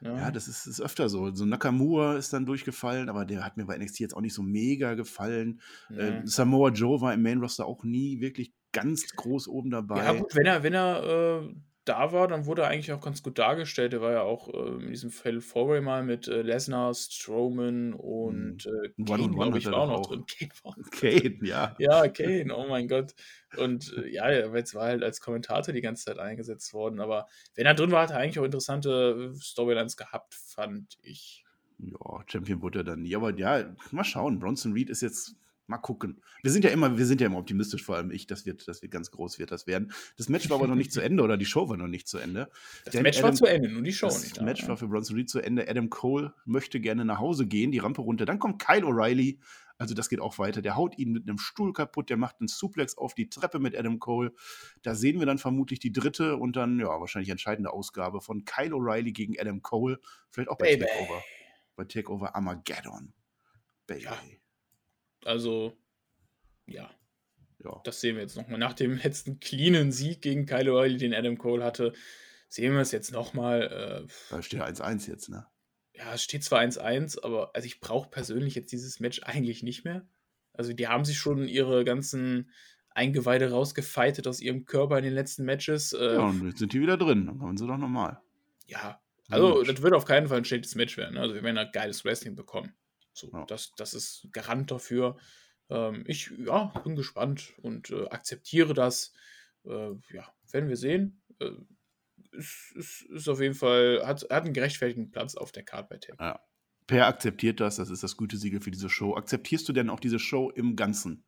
[0.00, 1.34] Ja, Ja, das ist, ist öfter so.
[1.34, 4.42] So Nakamura ist dann durchgefallen, aber der hat mir bei NXT jetzt auch nicht so
[4.42, 5.60] mega gefallen.
[5.90, 5.98] ja.
[5.98, 10.04] Äh, Samoa Joe war im Main Roster auch nie wirklich ganz groß oben dabei.
[10.04, 11.54] Ja, gut, wenn er, wenn er äh,
[11.86, 13.94] da war, dann wurde er eigentlich auch ganz gut dargestellt.
[13.94, 17.94] Er war ja auch äh, in diesem Fatal Four Way mal mit äh, Lesnar, Strowman
[17.94, 20.24] und äh, One Kane, glaube ich, war auch noch drin.
[20.26, 21.74] Kane war Kane, ja.
[21.78, 23.14] ja, Kane, oh mein Gott.
[23.56, 27.00] Und äh, ja, er war jetzt war halt als Kommentator die ganze Zeit eingesetzt worden.
[27.00, 31.44] Aber wenn er drin war, hat er eigentlich auch interessante äh, Storylines gehabt, fand ich.
[31.78, 33.14] Ja, Champion wurde er dann nie.
[33.14, 34.38] Aber ja, mal schauen.
[34.38, 35.36] Bronson Reed ist jetzt.
[35.68, 36.22] Mal gucken.
[36.42, 38.82] Wir sind ja immer, wir sind ja immer optimistisch, vor allem ich, das wird, das
[38.82, 39.92] wird ganz groß, wird das werden.
[40.16, 42.18] Das Match war aber noch nicht zu Ende oder die Show war noch nicht zu
[42.18, 42.48] Ende.
[42.84, 44.40] Das Denn Match war Adam- zu Ende, nur die Show das nicht.
[44.42, 44.68] Match ja.
[44.68, 45.68] war für Bronson Reed zu Ende.
[45.68, 48.26] Adam Cole möchte gerne nach Hause gehen, die Rampe runter.
[48.26, 49.40] Dann kommt Kyle O'Reilly.
[49.78, 50.62] Also das geht auch weiter.
[50.62, 53.76] Der haut ihn mit einem Stuhl kaputt, der macht einen Suplex auf die Treppe mit
[53.76, 54.32] Adam Cole.
[54.82, 58.70] Da sehen wir dann vermutlich die dritte und dann, ja, wahrscheinlich entscheidende Ausgabe von Kyle
[58.70, 59.98] O'Reilly gegen Adam Cole.
[60.30, 60.86] Vielleicht auch bei Baby.
[60.86, 61.22] Takeover.
[61.74, 63.12] Bei Takeover Armageddon.
[63.86, 64.04] Baby.
[64.04, 64.16] Ja.
[65.26, 65.76] Also,
[66.66, 66.90] ja.
[67.64, 67.80] Ja.
[67.84, 68.58] Das sehen wir jetzt nochmal.
[68.58, 71.92] Nach dem letzten cleanen Sieg gegen Kyle O'Reilly, den Adam Cole hatte,
[72.48, 74.04] sehen wir es jetzt nochmal.
[74.04, 75.46] Äh, Da steht 1-1 jetzt, ne?
[75.94, 79.84] ja, es steht zwar 1-1, aber also ich brauche persönlich jetzt dieses Match eigentlich nicht
[79.84, 80.06] mehr.
[80.52, 82.50] Also die haben sich schon ihre ganzen
[82.90, 85.94] Eingeweide rausgefeitet aus ihrem Körper in den letzten Matches.
[85.94, 87.24] Äh, Ja, und jetzt sind die wieder drin.
[87.26, 88.20] Dann kommen sie doch nochmal.
[88.66, 91.14] ja, also das wird auf keinen Fall ein schlechtes Match werden.
[91.14, 91.20] ne?
[91.20, 92.74] Also wir werden ein geiles Wrestling bekommen.
[93.16, 93.44] So, Ja.
[93.46, 95.16] das, das ist Garant dafür.
[95.70, 99.12] Ähm, ich ja, bin gespannt und äh, akzeptiere das.
[99.64, 101.22] Äh, ja, werden wir sehen.
[101.40, 101.50] Äh,
[102.32, 105.96] ist, ist, ist auf jeden Fall, hat, hat einen gerechtfertigten Platz auf der Card bei
[105.98, 106.24] Takeover.
[106.24, 106.40] Ja.
[106.86, 109.16] Per akzeptiert das, das ist das gute Siegel für diese Show.
[109.16, 111.24] Akzeptierst du denn auch diese Show im Ganzen?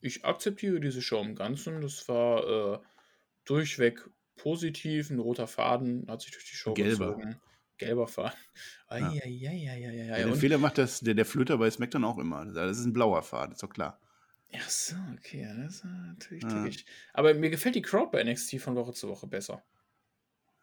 [0.00, 1.80] Ich akzeptiere diese Show im Ganzen.
[1.80, 2.78] Das war äh,
[3.44, 5.10] durchweg positiv.
[5.10, 7.16] Ein roter Faden hat sich durch die Show Gelber.
[7.16, 7.40] gezogen.
[7.78, 8.38] Gelber Faden.
[8.90, 9.10] Ja.
[9.10, 12.44] Den Fehler macht das, der, der Flöter bei SmackDown auch immer.
[12.46, 13.98] Das ist ein blauer Faden, ist doch klar.
[14.54, 16.50] Ach so, okay, das ist natürlich Ja.
[16.50, 16.84] tückisch.
[17.14, 19.62] Aber mir gefällt die Crowd bei NXT von Woche zu Woche besser.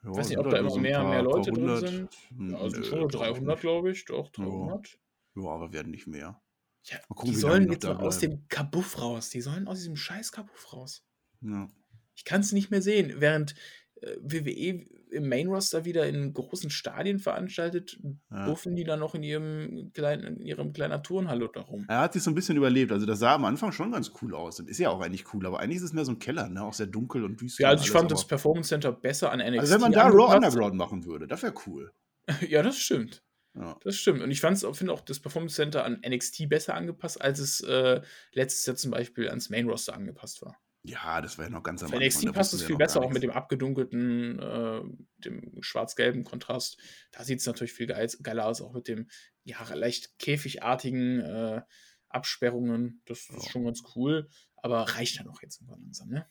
[0.04, 1.78] Ja, Ich weiß nicht, ob halt da nur immer so mehr, paar- mehr Leute drin
[1.78, 2.18] sind.
[2.52, 3.62] Ja, also nö, schon glaub ich 300, nicht.
[3.62, 4.06] glaube ich.
[4.06, 5.00] Doch, 300.
[5.36, 6.40] Ja, aber werden nicht mehr.
[6.84, 9.30] Ja, gucken, die sollen jetzt mal aus dem Kabuff raus.
[9.32, 11.04] Die sollen aus diesem scheiß Kabuff raus.
[11.42, 11.68] Ja.
[12.16, 13.16] Ich kann es nicht mehr sehen.
[13.18, 13.56] Während
[14.02, 18.00] äh, WWE im Main-Roster wieder in großen Stadien veranstaltet,
[18.32, 18.46] Ja.
[18.46, 21.86] buffen die dann noch in ihrem kleinen, in ihrem kleinen Turnhalle da rum.
[21.88, 22.92] Er hat sich so ein bisschen überlebt.
[22.92, 24.60] Also, das sah am Anfang schon ganz cool aus.
[24.60, 25.46] Und ist ja auch eigentlich cool.
[25.46, 26.64] Aber eigentlich ist es mehr so ein Keller, ne?
[26.64, 27.64] Auch sehr dunkel und düster.
[27.64, 29.60] Ja, also ich alles, fand das Performance Center besser an NXT.
[29.60, 30.36] Also, wenn man da Raw.
[30.36, 31.92] Underground machen würde, das wäre cool.
[32.48, 33.24] Ja, das stimmt.
[33.56, 33.78] Ja.
[33.84, 34.22] Das stimmt.
[34.22, 38.02] Und ich finde auch das Performance Center an NXT besser angepasst, als es äh,
[38.34, 40.56] letztes Jahr zum Beispiel ans Main Roster angepasst war.
[40.84, 42.02] Ja, das war ja noch ganz am Anfang.
[42.06, 44.82] NXT da passt es viel noch gar besser, auch mit dem abgedunkelten, äh,
[45.18, 46.78] dem schwarz-gelben Kontrast.
[47.12, 49.10] Da sieht es natürlich viel geil, geiler aus, auch mit dem
[49.44, 51.62] ja, leicht käfigartigen äh,
[52.08, 53.02] Absperrungen.
[53.06, 53.52] Das ist Ja.
[53.52, 56.30] schon ganz cool, aber reicht dann auch jetzt langsam, ne?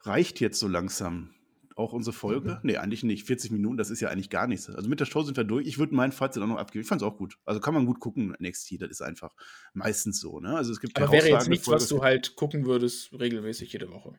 [0.00, 1.34] Reicht jetzt so langsam
[1.76, 2.60] auch unsere Folge?
[2.62, 3.24] Nee, eigentlich nicht.
[3.26, 4.68] 40 Minuten, das ist ja eigentlich gar nichts.
[4.68, 5.66] Also mit der Show sind wir durch.
[5.66, 6.82] Ich würde mein Fazit auch noch abgeben.
[6.82, 7.38] Ich fand es auch gut.
[7.44, 9.34] Also kann man gut gucken, NXT, das ist einfach
[9.72, 10.40] meistens so.
[10.40, 10.56] Ne?
[10.56, 13.90] Also es gibt Aber wäre jetzt nichts, Folge, was du halt gucken würdest, regelmäßig jede
[13.90, 14.18] Woche.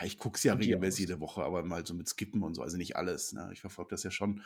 [0.00, 2.62] Ja, ich gucke es ja regelmäßig jede Woche, aber mal so mit Skippen und so,
[2.62, 3.32] also nicht alles.
[3.32, 3.50] Ne?
[3.52, 4.42] Ich verfolge das ja schon.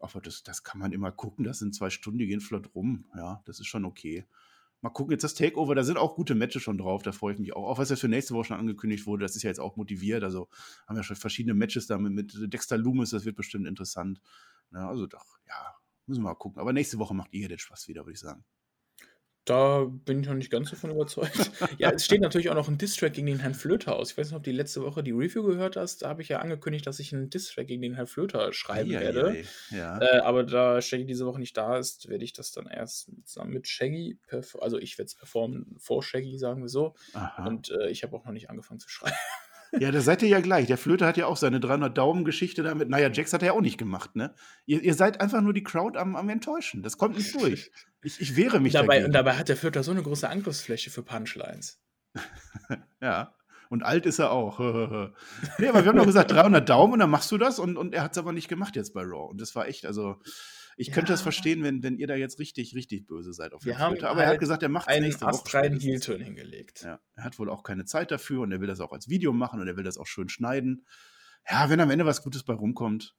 [0.00, 1.44] Aber das, das kann man immer gucken.
[1.44, 3.04] Das sind zwei Stunden, die gehen flott rum.
[3.16, 4.26] Ja, das ist schon okay.
[4.80, 7.40] Mal gucken, jetzt das Takeover, da sind auch gute Matches schon drauf, da freue ich
[7.40, 7.66] mich auch.
[7.66, 10.22] Auch was jetzt für nächste Woche schon angekündigt wurde, das ist ja jetzt auch motiviert.
[10.22, 10.48] Also
[10.86, 14.20] haben wir schon verschiedene Matches da mit, mit Dexter Loomis, das wird bestimmt interessant.
[14.72, 15.74] Ja, also doch, ja,
[16.06, 16.60] müssen wir mal gucken.
[16.60, 18.44] Aber nächste Woche macht ihr den Spaß wieder, würde ich sagen.
[19.48, 21.50] Da bin ich noch nicht ganz davon überzeugt.
[21.78, 24.10] ja, es steht natürlich auch noch ein Distrack gegen den Herrn Flöter aus.
[24.10, 26.02] Ich weiß nicht, ob du die letzte Woche die Review gehört hast.
[26.02, 29.00] Da habe ich ja angekündigt, dass ich einen Distrack gegen den Herrn Flöter schreiben Eieiei,
[29.00, 29.44] werde.
[29.70, 29.98] Ja.
[30.02, 33.54] Äh, aber da Shaggy diese Woche nicht da ist, werde ich das dann erst zusammen
[33.54, 34.18] mit Shaggy,
[34.60, 36.94] also ich werde es performen vor Shaggy, sagen wir so.
[37.14, 37.46] Aha.
[37.46, 39.16] Und äh, ich habe auch noch nicht angefangen zu schreiben.
[39.72, 40.66] Ja, da seid ihr ja gleich.
[40.66, 42.88] Der Flöter hat ja auch seine 300-Daumen-Geschichte damit.
[42.88, 44.34] Naja, Jax hat er ja auch nicht gemacht, ne?
[44.66, 46.82] Ihr, ihr seid einfach nur die Crowd am, am Enttäuschen.
[46.82, 47.70] Das kommt nicht durch.
[48.02, 49.06] Ich, ich wehre mich dabei, dagegen.
[49.06, 51.80] und dabei hat der Flöter so eine große Angriffsfläche für Punchlines.
[53.02, 53.34] ja.
[53.70, 54.58] Und alt ist er auch.
[55.58, 57.58] nee, aber wir haben doch gesagt, 300 Daumen und dann machst du das.
[57.58, 59.30] Und, und er hat es aber nicht gemacht jetzt bei Raw.
[59.30, 60.16] Und das war echt, also,
[60.78, 61.24] ich könnte das Ja.
[61.24, 63.78] verstehen, wenn, wenn ihr da jetzt richtig, richtig böse seid auf Flöter.
[64.08, 65.78] Aber er hat halt gesagt, er macht Einen nächste astreinen.
[65.80, 66.82] Heel-Turn hingelegt.
[66.84, 69.32] Ja, er hat wohl auch keine Zeit dafür und er will das auch als Video
[69.32, 70.86] machen und er will das auch schön schneiden.
[71.50, 73.14] Ja, wenn am Ende was Gutes bei rumkommt.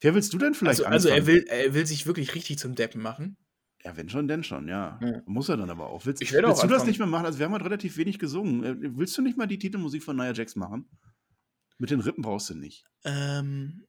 [0.00, 2.74] Wer willst du denn vielleicht Also, also er, will, er will sich wirklich richtig zum
[2.74, 3.36] Deppen machen.
[3.84, 4.98] Ja, wenn schon, denn schon, ja.
[5.02, 5.22] Ja.
[5.26, 6.04] Muss er dann aber auch.
[6.04, 6.88] Willst, Ich werde willst auch du das anfangen.
[6.90, 7.26] nicht mehr machen?
[7.26, 8.64] Also wir haben halt relativ wenig gesungen.
[8.64, 10.88] Äh, Willst du nicht mal die Titelmusik von Nia Jax machen?
[11.78, 12.84] Mit den Rippen brauchst du nicht.
[13.04, 13.84] Ähm,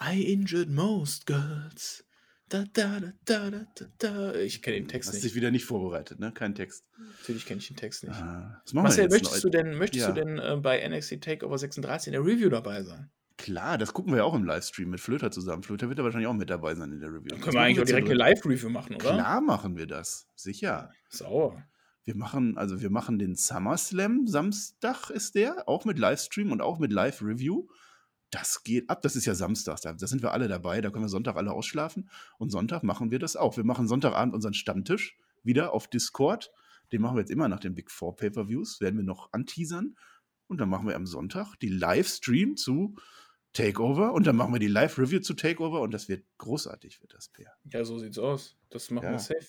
[0.00, 2.04] I injured most girls.
[2.50, 3.66] Da, da, da, da,
[3.98, 4.34] da.
[4.34, 5.24] Ich kenne den Text Hast nicht.
[5.24, 6.30] dich wieder nicht vorbereitet, ne?
[6.32, 6.84] Kein Text.
[7.18, 8.14] Natürlich kenne ich den Text nicht.
[8.14, 10.12] Ah, was machen Marcel, wir jetzt möchtest du denn, möchtest Ja.
[10.12, 13.10] du denn äh, bei NXT Takeover 36 in der Review dabei sein?
[13.38, 15.62] Klar, das gucken wir ja auch im Livestream mit Flöter zusammen.
[15.64, 17.28] Flöter wird ja wahrscheinlich auch mit dabei sein in der Review.
[17.28, 18.14] Dann Das können wir machen eigentlich auch direkt eine.
[18.18, 19.04] Live-Review machen, oder?
[19.14, 20.28] Klar machen wir das.
[20.36, 20.92] Sicher.
[21.08, 21.64] Sauer.
[22.04, 26.78] Wir machen, also wir machen den SummerSlam Samstag ist der, auch mit Livestream und auch
[26.78, 27.66] mit Live-Review.
[28.30, 31.04] Das geht ab, das ist ja Samstag, da, da sind wir alle dabei, da können
[31.04, 33.56] wir Sonntag alle ausschlafen und Sonntag machen wir das auch.
[33.56, 36.50] Wir machen Sonntagabend unseren Stammtisch wieder auf Discord.
[36.92, 39.94] Den machen wir jetzt immer nach den Big Four Pay-Per-Views, werden wir noch anteasern.
[40.46, 42.96] Und dann machen wir am Sonntag die Livestream zu
[43.54, 47.28] Takeover und dann machen wir die Live-Review zu Takeover und das wird großartig, wird das,
[47.28, 47.52] Per.
[47.72, 48.56] Ja, so sieht's aus.
[48.68, 49.12] Das machen Ja.
[49.12, 49.46] wir safe.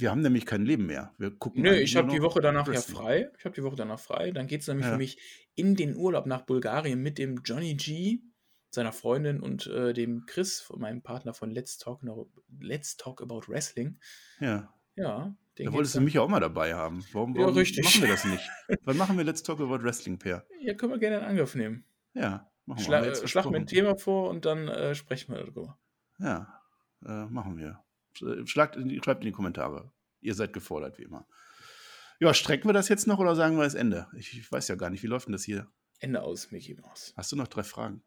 [0.00, 1.12] Wir haben nämlich kein Leben mehr.
[1.18, 2.96] Wir gucken Nö, ich habe die Woche danach ja Wrestling.
[2.96, 3.30] frei.
[3.38, 4.30] Ich habe die Woche danach frei.
[4.30, 4.92] Dann geht es nämlich Ja.
[4.92, 5.18] für mich
[5.56, 8.20] in den Urlaub nach Bulgarien mit dem Johnny G,
[8.70, 12.30] seiner Freundin und äh, dem Chris, meinem Partner von Let's Talk, No-
[12.60, 13.98] Let's Talk About Wrestling.
[14.40, 14.72] Ja.
[14.94, 17.04] Ja, Da wolltest du mich ja auch mal dabei haben.
[17.12, 17.84] Warum, Ja, warum richtig.
[17.84, 18.48] machen wir das nicht?
[18.84, 20.44] Wann machen wir Let's Talk About Wrestling, Per?
[20.60, 21.84] Ja, können wir gerne in Angriff nehmen.
[22.14, 23.08] Ja, machen Schla wir.
[23.08, 23.66] Jetzt äh, schlag mir ein.
[23.66, 25.78] Thema vor und dann äh, sprechen wir darüber.
[26.18, 26.60] Ja,
[27.04, 27.80] äh, machen wir.
[28.18, 29.92] Sch- Schlagt schreibt in die Kommentare.
[30.20, 31.26] Ihr seid gefordert, wie immer.
[32.20, 34.08] Ja, strecken wir das jetzt noch oder sagen wir das Ende?
[34.16, 35.70] Ich, ich weiß ja gar nicht, wie läuft denn das hier?
[36.00, 37.12] Ende aus, Mickey Mouse.
[37.16, 38.02] Hast du noch drei Fragen?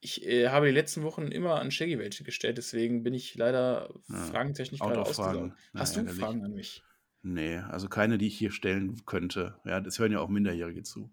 [0.00, 3.92] Ich äh, habe die letzten Wochen immer an Shaggy welche gestellt, deswegen bin ich leider
[4.08, 4.96] Ja, fragentechnisch gerade.
[5.72, 6.20] Na, Hast du ärgerlich.
[6.20, 6.82] Fragen an mich?
[7.22, 9.60] Nee, also keine, die ich hier stellen könnte.
[9.66, 11.12] Ja, das hören ja auch Minderjährige zu.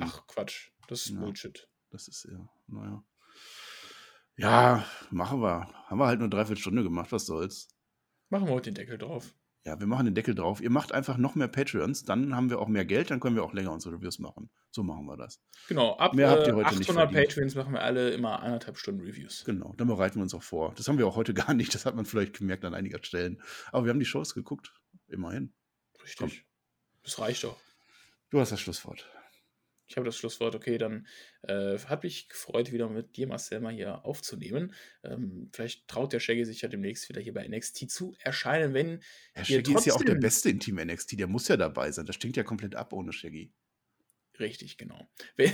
[0.00, 0.70] Ach, Quatsch.
[0.88, 1.20] Das ist Ja.
[1.20, 1.68] Bullshit.
[1.90, 3.04] Das ist ja, naja.
[4.36, 5.68] Ja, machen wir.
[5.86, 7.68] Haben wir halt nur dreiviertel Stunde gemacht, was soll's.
[8.30, 9.34] Machen wir heute den Deckel drauf.
[9.66, 10.60] Ja, wir machen den Deckel drauf.
[10.60, 13.42] Ihr macht einfach noch mehr Patreons, dann haben wir auch mehr Geld, dann können wir
[13.42, 14.50] auch länger unsere Reviews machen.
[14.70, 15.40] So machen wir das.
[15.68, 17.28] Genau, ab Mehr habt ihr äh, heute nicht 800 verdient.
[17.28, 19.44] Patreons machen wir alle immer anderthalb Stunden Reviews.
[19.46, 20.74] Genau, dann bereiten wir uns auch vor.
[20.76, 23.40] Das haben wir auch heute gar nicht, das hat man vielleicht gemerkt an einiger Stellen.
[23.72, 24.74] Aber wir haben die Shows geguckt,
[25.08, 25.54] immerhin.
[26.02, 26.44] Richtig.
[27.02, 27.56] Das reicht doch.
[28.28, 29.08] Du hast das Schlusswort.
[29.86, 30.54] Ich habe das Schlusswort.
[30.54, 31.06] Okay, dann
[31.42, 34.74] äh, hat mich gefreut, wieder mit dir, Marcel, mal hier aufzunehmen.
[35.02, 39.02] Ähm, vielleicht traut der Shaggy sich ja demnächst wieder hier bei NXT zu erscheinen, wenn
[39.34, 42.06] Herr Shaggy ist ja auch der Beste in Team NXT, der muss ja dabei sein.
[42.06, 43.52] Das stinkt ja komplett ab ohne Shaggy.
[44.40, 45.08] Richtig, genau.
[45.36, 45.52] Wenn,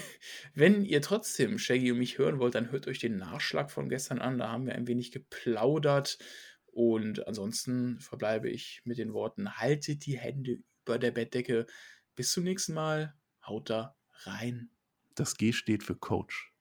[0.55, 4.21] wenn ihr trotzdem Shaggy und mich hören wollt, dann hört euch den Nachschlag von gestern
[4.21, 4.39] an.
[4.39, 6.19] Da haben wir ein wenig geplaudert.
[6.65, 11.67] Und ansonsten verbleibe ich mit den Worten: Haltet die Hände über der Bettdecke.
[12.15, 13.15] Bis zum nächsten Mal.
[13.43, 14.71] Haut da rein.
[15.15, 16.53] Das G steht für Coach.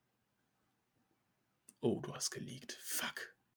[1.81, 2.77] Oh, du hast geleakt.
[2.83, 3.35] Fuck.